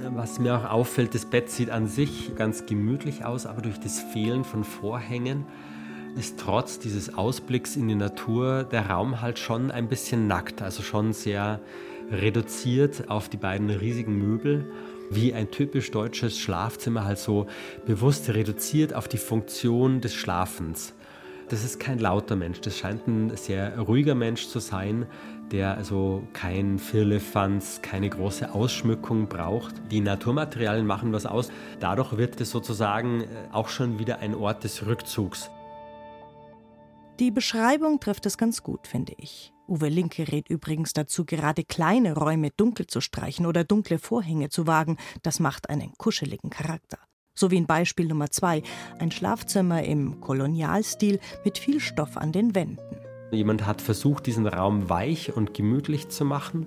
Was 0.00 0.38
mir 0.38 0.56
auch 0.56 0.70
auffällt, 0.70 1.14
das 1.14 1.26
Bett 1.26 1.50
sieht 1.50 1.70
an 1.70 1.88
sich 1.88 2.34
ganz 2.36 2.66
gemütlich 2.66 3.24
aus, 3.24 3.46
aber 3.46 3.62
durch 3.62 3.80
das 3.80 4.00
Fehlen 4.00 4.44
von 4.44 4.62
Vorhängen 4.62 5.44
ist 6.16 6.38
trotz 6.38 6.78
dieses 6.78 7.14
Ausblicks 7.14 7.74
in 7.74 7.88
die 7.88 7.94
Natur 7.96 8.62
der 8.64 8.90
Raum 8.90 9.20
halt 9.20 9.38
schon 9.38 9.70
ein 9.70 9.88
bisschen 9.88 10.28
nackt, 10.28 10.62
also 10.62 10.82
schon 10.82 11.12
sehr 11.12 11.60
reduziert 12.12 13.10
auf 13.10 13.28
die 13.28 13.36
beiden 13.36 13.70
riesigen 13.70 14.16
Möbel, 14.16 14.70
wie 15.10 15.34
ein 15.34 15.50
typisch 15.50 15.90
deutsches 15.90 16.38
Schlafzimmer 16.38 17.04
halt 17.04 17.18
so 17.18 17.46
bewusst 17.84 18.28
reduziert 18.30 18.94
auf 18.94 19.08
die 19.08 19.18
Funktion 19.18 20.00
des 20.00 20.14
Schlafens. 20.14 20.94
Das 21.48 21.64
ist 21.64 21.80
kein 21.80 21.98
lauter 21.98 22.36
Mensch, 22.36 22.60
das 22.60 22.78
scheint 22.78 23.08
ein 23.08 23.36
sehr 23.36 23.78
ruhiger 23.78 24.14
Mensch 24.14 24.48
zu 24.48 24.58
sein, 24.60 25.06
der 25.50 25.76
also 25.76 26.22
kein 26.32 26.78
Firlefanz, 26.78 27.80
keine 27.82 28.08
große 28.08 28.52
Ausschmückung 28.52 29.28
braucht. 29.28 29.74
Die 29.90 30.00
Naturmaterialien 30.00 30.86
machen 30.86 31.12
was 31.12 31.26
aus. 31.26 31.50
Dadurch 31.80 32.16
wird 32.16 32.40
es 32.40 32.50
sozusagen 32.50 33.22
äh, 33.22 33.26
auch 33.52 33.68
schon 33.68 33.98
wieder 33.98 34.18
ein 34.18 34.34
Ort 34.34 34.64
des 34.64 34.86
Rückzugs. 34.86 35.50
Die 37.18 37.30
Beschreibung 37.30 37.98
trifft 37.98 38.26
es 38.26 38.38
ganz 38.38 38.62
gut, 38.62 38.86
finde 38.86 39.14
ich. 39.16 39.52
Uwe 39.66 39.88
Linke 39.88 40.30
rät 40.30 40.48
übrigens 40.48 40.92
dazu, 40.92 41.24
gerade 41.24 41.64
kleine 41.64 42.14
Räume 42.14 42.50
dunkel 42.56 42.86
zu 42.86 43.00
streichen 43.00 43.44
oder 43.44 43.64
dunkle 43.64 43.98
Vorhänge 43.98 44.50
zu 44.50 44.66
wagen. 44.66 44.96
Das 45.22 45.40
macht 45.40 45.68
einen 45.68 45.92
kuscheligen 45.98 46.50
Charakter. 46.50 46.98
So 47.34 47.50
wie 47.50 47.56
in 47.56 47.66
Beispiel 47.66 48.06
Nummer 48.06 48.30
zwei, 48.30 48.62
ein 48.98 49.10
Schlafzimmer 49.10 49.82
im 49.82 50.20
Kolonialstil 50.20 51.20
mit 51.44 51.58
viel 51.58 51.80
Stoff 51.80 52.16
an 52.16 52.32
den 52.32 52.54
Wänden. 52.54 53.07
Jemand 53.30 53.66
hat 53.66 53.82
versucht, 53.82 54.26
diesen 54.26 54.46
Raum 54.46 54.88
weich 54.88 55.36
und 55.36 55.54
gemütlich 55.54 56.08
zu 56.08 56.24
machen 56.24 56.66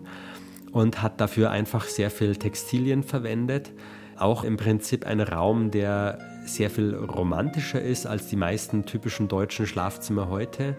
und 0.72 1.02
hat 1.02 1.20
dafür 1.20 1.52
einfach 1.52 1.86
sehr 1.86 2.12
viel 2.12 2.36
Textilien 2.36 3.04
verwendet. 3.04 3.72
Auch 4.18 4.44
im 4.44 4.58
Prinzip 4.58 5.06
ein 5.06 5.20
Raum, 5.20 5.72
der 5.72 6.20
sehr 6.46 6.70
viel 6.70 6.96
romantischer 6.96 7.82
ist 7.82 8.06
als 8.06 8.28
die 8.28 8.36
meisten 8.36 8.86
typischen 8.86 9.28
deutschen 9.28 9.66
Schlafzimmer 9.66 10.30
heute. 10.30 10.76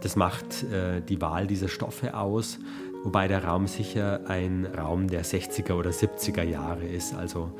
Das 0.00 0.16
macht 0.16 0.64
äh, 0.64 1.00
die 1.00 1.20
Wahl 1.20 1.46
dieser 1.46 1.68
Stoffe 1.68 2.16
aus, 2.16 2.58
wobei 3.04 3.28
der 3.28 3.44
Raum 3.44 3.68
sicher 3.68 4.20
ein 4.26 4.66
Raum 4.66 5.06
der 5.08 5.24
60er 5.24 5.74
oder 5.74 5.90
70er 5.90 6.42
Jahre 6.42 6.84
ist, 6.84 7.14
also 7.14 7.52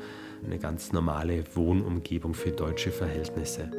eine 0.45 0.59
ganz 0.59 0.91
normale 0.91 1.43
Wohnumgebung 1.55 2.33
für 2.33 2.51
deutsche 2.51 2.91
Verhältnisse. 2.91 3.71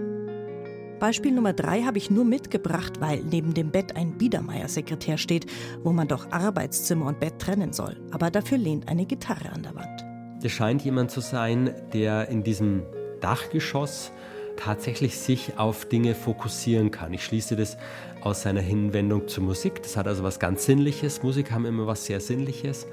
Beispiel 1.05 1.33
Nummer 1.33 1.53
drei 1.53 1.83
habe 1.83 1.99
ich 1.99 2.11
nur 2.11 2.25
mitgebracht, 2.25 2.99
weil 2.99 3.23
neben 3.25 3.53
dem 3.53 3.71
Bett 3.71 3.95
ein 3.95 4.17
Biedermeier-Sekretär 4.17 5.19
steht, 5.19 5.45
wo 5.83 5.93
man 5.93 6.09
doch 6.09 6.33
Arbeitszimmer 6.33 7.05
und 7.05 7.21
Bett 7.21 7.39
trennen 7.39 7.75
soll. 7.75 8.01
Aber 8.11 8.31
dafür 8.31 8.57
lehnt 8.57 8.89
eine 8.89 9.05
Gitarre 9.05 9.53
an 9.53 9.63
der 9.63 9.75
Wand. 9.75 10.03
Das 10.43 10.51
scheint 10.51 10.83
jemand 10.83 11.11
zu 11.11 11.21
sein, 11.21 11.75
der 11.93 12.31
in 12.31 12.43
diesem 12.43 12.85
Dachgeschoss 13.21 14.13
tatsächlich 14.57 15.19
sich 15.19 15.59
auf 15.59 15.85
Dinge 15.85 16.15
fokussieren 16.15 16.91
kann. 16.91 17.13
Ich 17.13 17.23
schließe 17.23 17.55
das 17.55 17.77
aus 18.23 18.41
seiner 18.41 18.63
Hinwendung 18.63 19.29
zur 19.29 19.45
Musik. 19.45 19.83
Das 19.83 19.99
hat 19.99 20.07
also 20.07 20.23
was 20.23 20.39
ganz 20.39 20.65
Sinnliches. 20.65 21.23
Musik 21.23 21.51
haben 21.51 21.67
immer 21.67 21.87
was 21.87 22.07
sehr 22.07 22.21
Sinnliches. 22.21 22.87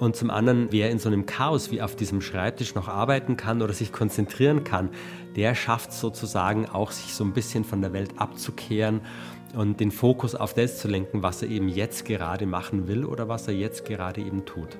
Und 0.00 0.16
zum 0.16 0.30
anderen, 0.30 0.68
wer 0.70 0.90
in 0.90 0.98
so 0.98 1.08
einem 1.08 1.24
Chaos 1.26 1.70
wie 1.70 1.80
auf 1.80 1.94
diesem 1.96 2.20
Schreibtisch 2.20 2.74
noch 2.74 2.88
arbeiten 2.88 3.36
kann 3.36 3.62
oder 3.62 3.72
sich 3.72 3.92
konzentrieren 3.92 4.64
kann, 4.64 4.90
der 5.36 5.54
schafft 5.54 5.92
sozusagen 5.92 6.66
auch, 6.68 6.90
sich 6.90 7.14
so 7.14 7.24
ein 7.24 7.32
bisschen 7.32 7.64
von 7.64 7.80
der 7.80 7.92
Welt 7.92 8.10
abzukehren 8.16 9.00
und 9.54 9.80
den 9.80 9.90
Fokus 9.90 10.34
auf 10.34 10.54
das 10.54 10.78
zu 10.78 10.88
lenken, 10.88 11.22
was 11.22 11.42
er 11.42 11.48
eben 11.48 11.68
jetzt 11.68 12.04
gerade 12.04 12.46
machen 12.46 12.88
will 12.88 13.04
oder 13.04 13.28
was 13.28 13.46
er 13.46 13.54
jetzt 13.54 13.84
gerade 13.84 14.20
eben 14.20 14.44
tut. 14.44 14.76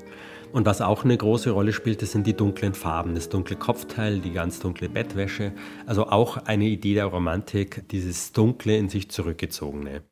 Und 0.53 0.67
was 0.67 0.81
auch 0.81 1.05
eine 1.05 1.17
große 1.17 1.51
Rolle 1.51 1.73
spielt, 1.73 2.01
das 2.01 2.13
sind 2.13 2.27
die 2.29 2.35
dunklen 2.37 2.75
Farben, 2.75 3.15
das 3.15 3.29
dunkle 3.29 3.57
Kopfteil, 3.57 4.21
die 4.21 4.33
ganz 4.33 4.61
dunkle 4.61 4.89
Bettwäsche. 4.89 5.53
Also 5.85 6.07
auch 6.07 6.37
eine 6.37 6.67
Idee 6.67 6.95
der 6.95 7.07
Romantik, 7.07 7.89
dieses 7.89 8.31
Dunkle 8.33 8.77
in 8.77 8.89
sich 8.89 9.11
zurückgezogene. 9.11 10.03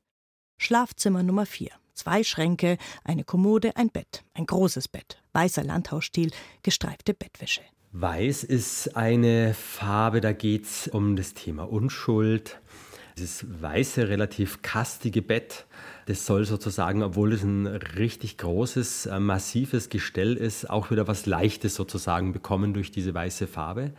Schlafzimmer 0.58 1.22
Nummer 1.22 1.46
4. 1.46 1.70
Zwei 1.94 2.24
Schränke, 2.24 2.78
eine 3.04 3.24
Kommode, 3.24 3.76
ein 3.76 3.90
Bett, 3.90 4.24
ein 4.34 4.46
großes 4.46 4.88
Bett, 4.88 5.22
weißer 5.34 5.62
Landhausstil, 5.62 6.30
gestreifte 6.62 7.14
Bettwäsche. 7.14 7.60
Weiß 7.92 8.44
ist 8.44 8.96
eine 8.96 9.52
Farbe, 9.52 10.22
da 10.22 10.32
geht 10.32 10.64
es 10.64 10.88
um 10.88 11.14
das 11.16 11.34
Thema 11.34 11.64
Unschuld. 11.64 12.58
Dieses 13.18 13.44
weiße, 13.60 14.08
relativ 14.08 14.62
kastige 14.62 15.20
Bett, 15.20 15.66
das 16.06 16.24
soll 16.24 16.46
sozusagen, 16.46 17.02
obwohl 17.02 17.34
es 17.34 17.42
ein 17.42 17.66
richtig 17.66 18.38
großes, 18.38 19.06
äh, 19.06 19.20
massives 19.20 19.90
Gestell 19.90 20.36
ist, 20.36 20.70
auch 20.70 20.90
wieder 20.90 21.06
was 21.06 21.26
Leichtes 21.26 21.74
sozusagen 21.74 22.32
bekommen 22.32 22.72
durch 22.72 22.90
diese 22.90 23.12
weiße 23.12 23.46
Farbe. 23.46 23.92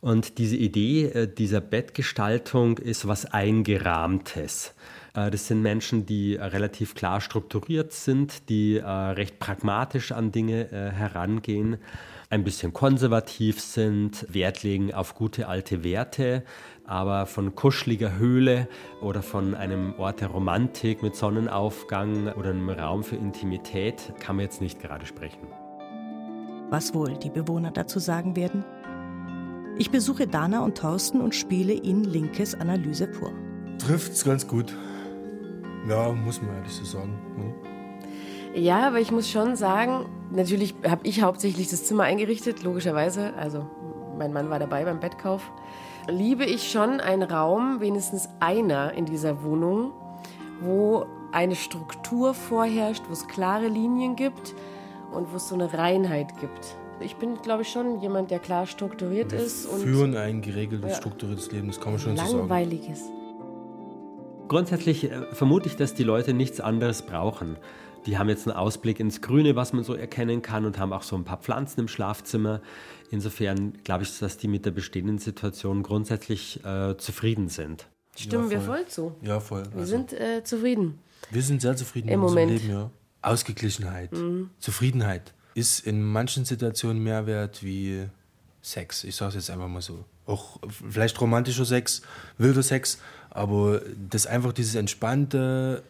Und 0.00 0.36
diese 0.36 0.56
Idee 0.56 1.06
äh, 1.06 1.26
dieser 1.26 1.62
Bettgestaltung 1.62 2.76
ist 2.76 3.08
was 3.08 3.24
Eingerahmtes. 3.24 4.74
Äh, 5.14 5.30
das 5.30 5.46
sind 5.46 5.62
Menschen, 5.62 6.06
die 6.06 6.34
relativ 6.34 6.94
klar 6.94 7.20
strukturiert 7.20 7.92
sind, 7.92 8.48
die 8.48 8.78
recht 8.78 9.38
pragmatisch 9.38 10.12
an 10.12 10.32
Dinge 10.32 10.68
herangehen 10.70 11.78
ein 12.30 12.44
bisschen 12.44 12.72
konservativ 12.72 13.60
sind, 13.60 14.24
Wert 14.32 14.62
legen 14.62 14.94
auf 14.94 15.16
gute 15.16 15.48
alte 15.48 15.82
Werte, 15.82 16.44
aber 16.84 17.26
von 17.26 17.56
kuscheliger 17.56 18.16
Höhle 18.16 18.68
oder 19.02 19.20
von 19.22 19.56
einem 19.56 19.94
Ort 19.98 20.20
der 20.20 20.28
Romantik 20.28 21.02
mit 21.02 21.16
Sonnenaufgang 21.16 22.32
oder 22.34 22.50
einem 22.50 22.70
Raum 22.70 23.02
für 23.02 23.16
Intimität 23.16 24.12
kann 24.20 24.36
man 24.36 24.44
jetzt 24.44 24.60
nicht 24.60 24.80
gerade 24.80 25.06
sprechen. 25.06 25.48
Was 26.70 26.94
wohl 26.94 27.14
die 27.18 27.30
Bewohner 27.30 27.72
dazu 27.72 27.98
sagen 27.98 28.36
werden? 28.36 28.64
Ich 29.76 29.90
besuche 29.90 30.28
Dana 30.28 30.64
und 30.64 30.78
Thorsten 30.78 31.20
und 31.20 31.34
spiele 31.34 31.72
ihnen 31.72 32.04
Linkes 32.04 32.54
Analyse 32.54 33.12
vor. 33.12 33.32
trifft 33.78 34.12
es 34.12 34.24
ganz 34.24 34.46
gut. 34.46 34.72
Ja, 35.88 36.12
muss 36.12 36.42
man 36.42 36.54
ehrlich 36.56 36.72
so 36.72 36.84
sagen. 36.84 37.18
Ja. 38.54 38.60
ja, 38.60 38.86
aber 38.88 39.00
ich 39.00 39.10
muss 39.10 39.28
schon 39.28 39.56
sagen, 39.56 40.06
natürlich 40.30 40.74
habe 40.86 41.06
ich 41.06 41.22
hauptsächlich 41.22 41.68
das 41.68 41.84
Zimmer 41.84 42.04
eingerichtet, 42.04 42.62
logischerweise. 42.62 43.34
Also 43.34 43.66
mein 44.18 44.32
Mann 44.32 44.50
war 44.50 44.58
dabei 44.58 44.84
beim 44.84 45.00
Bettkauf. 45.00 45.50
Liebe 46.08 46.44
ich 46.44 46.70
schon 46.70 47.00
einen 47.00 47.22
Raum, 47.22 47.80
wenigstens 47.80 48.28
einer 48.40 48.92
in 48.94 49.06
dieser 49.06 49.42
Wohnung, 49.42 49.92
wo 50.60 51.06
eine 51.32 51.54
Struktur 51.54 52.34
vorherrscht, 52.34 53.04
wo 53.08 53.12
es 53.12 53.28
klare 53.28 53.68
Linien 53.68 54.16
gibt 54.16 54.54
und 55.12 55.32
wo 55.32 55.36
es 55.36 55.48
so 55.48 55.54
eine 55.54 55.72
Reinheit 55.72 56.38
gibt. 56.40 56.76
Ich 57.00 57.16
bin, 57.16 57.40
glaube 57.40 57.62
ich, 57.62 57.70
schon 57.70 58.00
jemand, 58.00 58.30
der 58.30 58.40
klar 58.40 58.66
strukturiert 58.66 59.32
Wir 59.32 59.40
ist. 59.40 59.66
Und 59.66 59.80
führen 59.80 60.16
ein 60.16 60.42
geregeltes, 60.42 60.90
ja, 60.90 60.96
strukturiertes 60.96 61.50
Leben, 61.50 61.68
das 61.68 61.80
kann 61.80 61.92
man 61.92 62.00
schon 62.00 62.16
so 62.16 62.22
sagen. 62.22 62.38
Langweiliges. 62.38 63.04
Grundsätzlich 64.50 65.04
äh, 65.04 65.22
vermute 65.32 65.68
ich, 65.68 65.76
dass 65.76 65.94
die 65.94 66.02
Leute 66.02 66.34
nichts 66.34 66.58
anderes 66.60 67.02
brauchen. 67.02 67.56
Die 68.06 68.18
haben 68.18 68.28
jetzt 68.28 68.48
einen 68.48 68.56
Ausblick 68.56 68.98
ins 68.98 69.20
Grüne, 69.20 69.54
was 69.54 69.72
man 69.72 69.84
so 69.84 69.94
erkennen 69.94 70.42
kann, 70.42 70.64
und 70.64 70.76
haben 70.76 70.92
auch 70.92 71.04
so 71.04 71.14
ein 71.14 71.22
paar 71.22 71.36
Pflanzen 71.36 71.78
im 71.82 71.86
Schlafzimmer. 71.88 72.60
Insofern 73.12 73.74
glaube 73.84 74.02
ich, 74.02 74.18
dass 74.18 74.38
die 74.38 74.48
mit 74.48 74.66
der 74.66 74.72
bestehenden 74.72 75.18
Situation 75.18 75.84
grundsätzlich 75.84 76.64
äh, 76.64 76.96
zufrieden 76.96 77.48
sind. 77.48 77.86
Stimmen 78.16 78.46
Ja, 78.46 78.50
wir 78.50 78.60
voll. 78.60 78.86
zu. 78.86 79.14
Ja, 79.22 79.38
voll. 79.38 79.62
Wir 79.72 79.82
Also- 79.82 79.90
sind 79.92 80.12
äh, 80.14 80.42
zufrieden. 80.42 80.98
Wir 81.30 81.42
sind 81.42 81.62
sehr 81.62 81.76
zufrieden 81.76 82.08
Im 82.08 82.18
mit 82.18 82.28
unserem 82.30 82.48
Moment. 82.48 82.62
Leben, 82.64 82.74
ja. 82.74 82.90
Ausgeglichenheit, 83.22 84.10
Mhm. 84.12 84.50
Zufriedenheit 84.58 85.32
ist 85.54 85.86
in 85.86 86.02
manchen 86.02 86.44
Situationen 86.44 87.00
mehr 87.04 87.26
wert 87.26 87.62
wie 87.62 88.06
Sex. 88.62 89.04
Ich 89.04 89.14
sage 89.14 89.28
es 89.30 89.34
jetzt 89.36 89.50
einfach 89.50 89.68
mal 89.68 89.80
so. 89.80 90.04
Auch 90.26 90.58
vielleicht 90.90 91.20
romantischer 91.20 91.64
Sex, 91.64 92.02
wilder 92.38 92.62
Sex, 92.62 92.98
aber 93.30 93.80
das 94.10 94.26
einfach 94.26 94.52
dieses 94.52 94.74
entspannte 94.74 95.82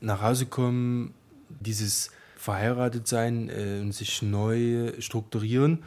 nach 0.00 0.22
Hause 0.22 0.46
kommen, 0.46 1.14
dieses 1.48 2.10
verheiratet 2.36 3.08
sein 3.08 3.48
äh, 3.48 3.80
und 3.80 3.92
sich 3.92 4.22
neu 4.22 4.92
strukturieren, 5.00 5.82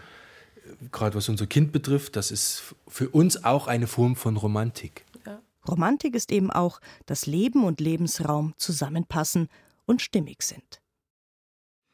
gerade 0.92 1.16
was 1.16 1.30
unser 1.30 1.48
Kind 1.48 1.72
betrifft, 1.72 2.16
das 2.16 2.32
ist 2.32 2.76
für 2.88 3.10
uns 3.10 3.44
auch 3.44 3.68
eine 3.68 3.88
Form 3.88 4.16
von 4.16 4.38
Romantik. 4.38 5.06
Romantik 5.68 6.16
ist 6.16 6.32
eben 6.32 6.50
auch, 6.50 6.80
dass 7.06 7.26
Leben 7.26 7.64
und 7.64 7.82
Lebensraum 7.82 8.54
zusammenpassen 8.58 9.50
und 9.86 10.02
stimmig 10.02 10.44
sind. 10.44 10.82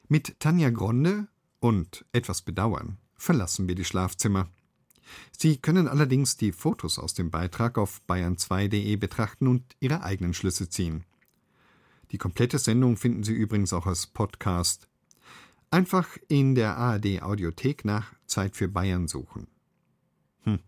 Mit 0.08 0.40
Tanja 0.40 0.70
Gronde 0.70 1.28
und 1.60 2.06
etwas 2.12 2.42
Bedauern 2.42 2.98
verlassen 3.16 3.68
wir 3.68 3.76
die 3.76 3.86
Schlafzimmer. 3.86 4.48
Sie 5.38 5.58
können 5.58 5.88
allerdings 5.88 6.38
die 6.38 6.52
Fotos 6.52 7.00
aus 7.00 7.14
dem 7.14 7.32
Beitrag 7.32 7.78
auf 7.78 8.02
bayern2.de 8.08 8.96
betrachten 8.96 9.48
und 9.48 9.64
ihre 9.80 10.04
eigenen 10.04 10.34
Schlüsse 10.34 10.70
ziehen. 10.70 11.04
Die 12.12 12.18
komplette 12.18 12.60
Sendung 12.60 12.98
finden 12.98 13.24
Sie 13.24 13.34
übrigens 13.34 13.74
auch 13.74 13.88
als 13.88 14.08
Podcast. 14.08 14.88
Einfach 15.72 16.08
in 16.28 16.54
der 16.54 16.78
ARD 16.78 17.24
Audiothek 17.24 17.86
nach 17.86 18.14
Zeit 18.28 18.56
für 18.56 18.68
Bayern 18.68 19.08
suchen. 19.08 19.48
Hm. 20.44 20.60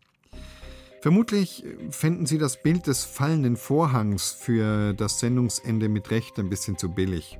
Vermutlich 1.01 1.63
fänden 1.91 2.25
Sie 2.25 2.39
das 2.39 2.63
Bild 2.63 2.88
des 2.88 3.03
fallenden 3.03 3.57
Vorhangs 3.57 4.31
für 4.31 4.95
das 4.95 5.19
Sendungsende 5.19 5.88
mit 5.88 6.09
Recht 6.09 6.39
ein 6.39 6.49
bisschen 6.49 6.79
zu 6.79 6.89
billig. 6.89 7.38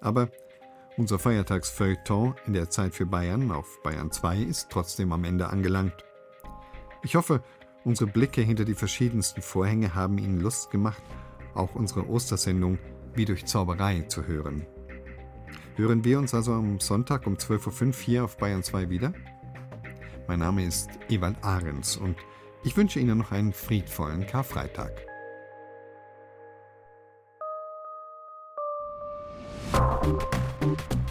Aber 0.00 0.30
unser 0.96 1.18
Feiertagsfeuilleton 1.18 2.36
in 2.46 2.52
der 2.52 2.70
Zeit 2.70 2.94
für 2.94 3.06
Bayern 3.06 3.50
auf 3.50 3.82
Bayern 3.82 4.12
2 4.12 4.38
ist 4.38 4.68
trotzdem 4.70 5.12
am 5.12 5.24
Ende 5.24 5.48
angelangt. 5.48 6.04
Ich 7.02 7.14
hoffe, 7.14 7.42
unsere 7.84 8.10
Blicke 8.10 8.40
hinter 8.40 8.64
die 8.64 8.74
verschiedensten 8.74 9.40
Vorhänge 9.40 9.94
haben 9.94 10.18
Ihnen 10.18 10.40
Lust 10.40 10.70
gemacht, 10.70 11.02
auch 11.54 11.74
unsere 11.74 12.08
Ostersendung 12.08 12.78
wie 13.14 13.24
durch 13.24 13.46
Zauberei 13.46 14.02
zu 14.02 14.26
hören. 14.26 14.66
Hören 15.76 16.04
wir 16.04 16.18
uns 16.18 16.34
also 16.34 16.54
am 16.54 16.80
Sonntag 16.80 17.26
um 17.26 17.34
12.05 17.34 17.86
Uhr 17.86 17.92
hier 17.94 18.24
auf 18.24 18.36
Bayern 18.36 18.62
2 18.62 18.90
wieder? 18.90 19.12
Mein 20.26 20.40
Name 20.40 20.64
ist 20.64 20.90
Ewald 21.08 21.36
Ahrens 21.42 21.96
und 21.96 22.16
ich 22.64 22.76
wünsche 22.76 22.98
Ihnen 22.98 23.18
noch 23.18 23.30
einen 23.30 23.52
friedvollen 23.52 24.26
Karfreitag. 24.26 24.92
Thank 30.60 31.07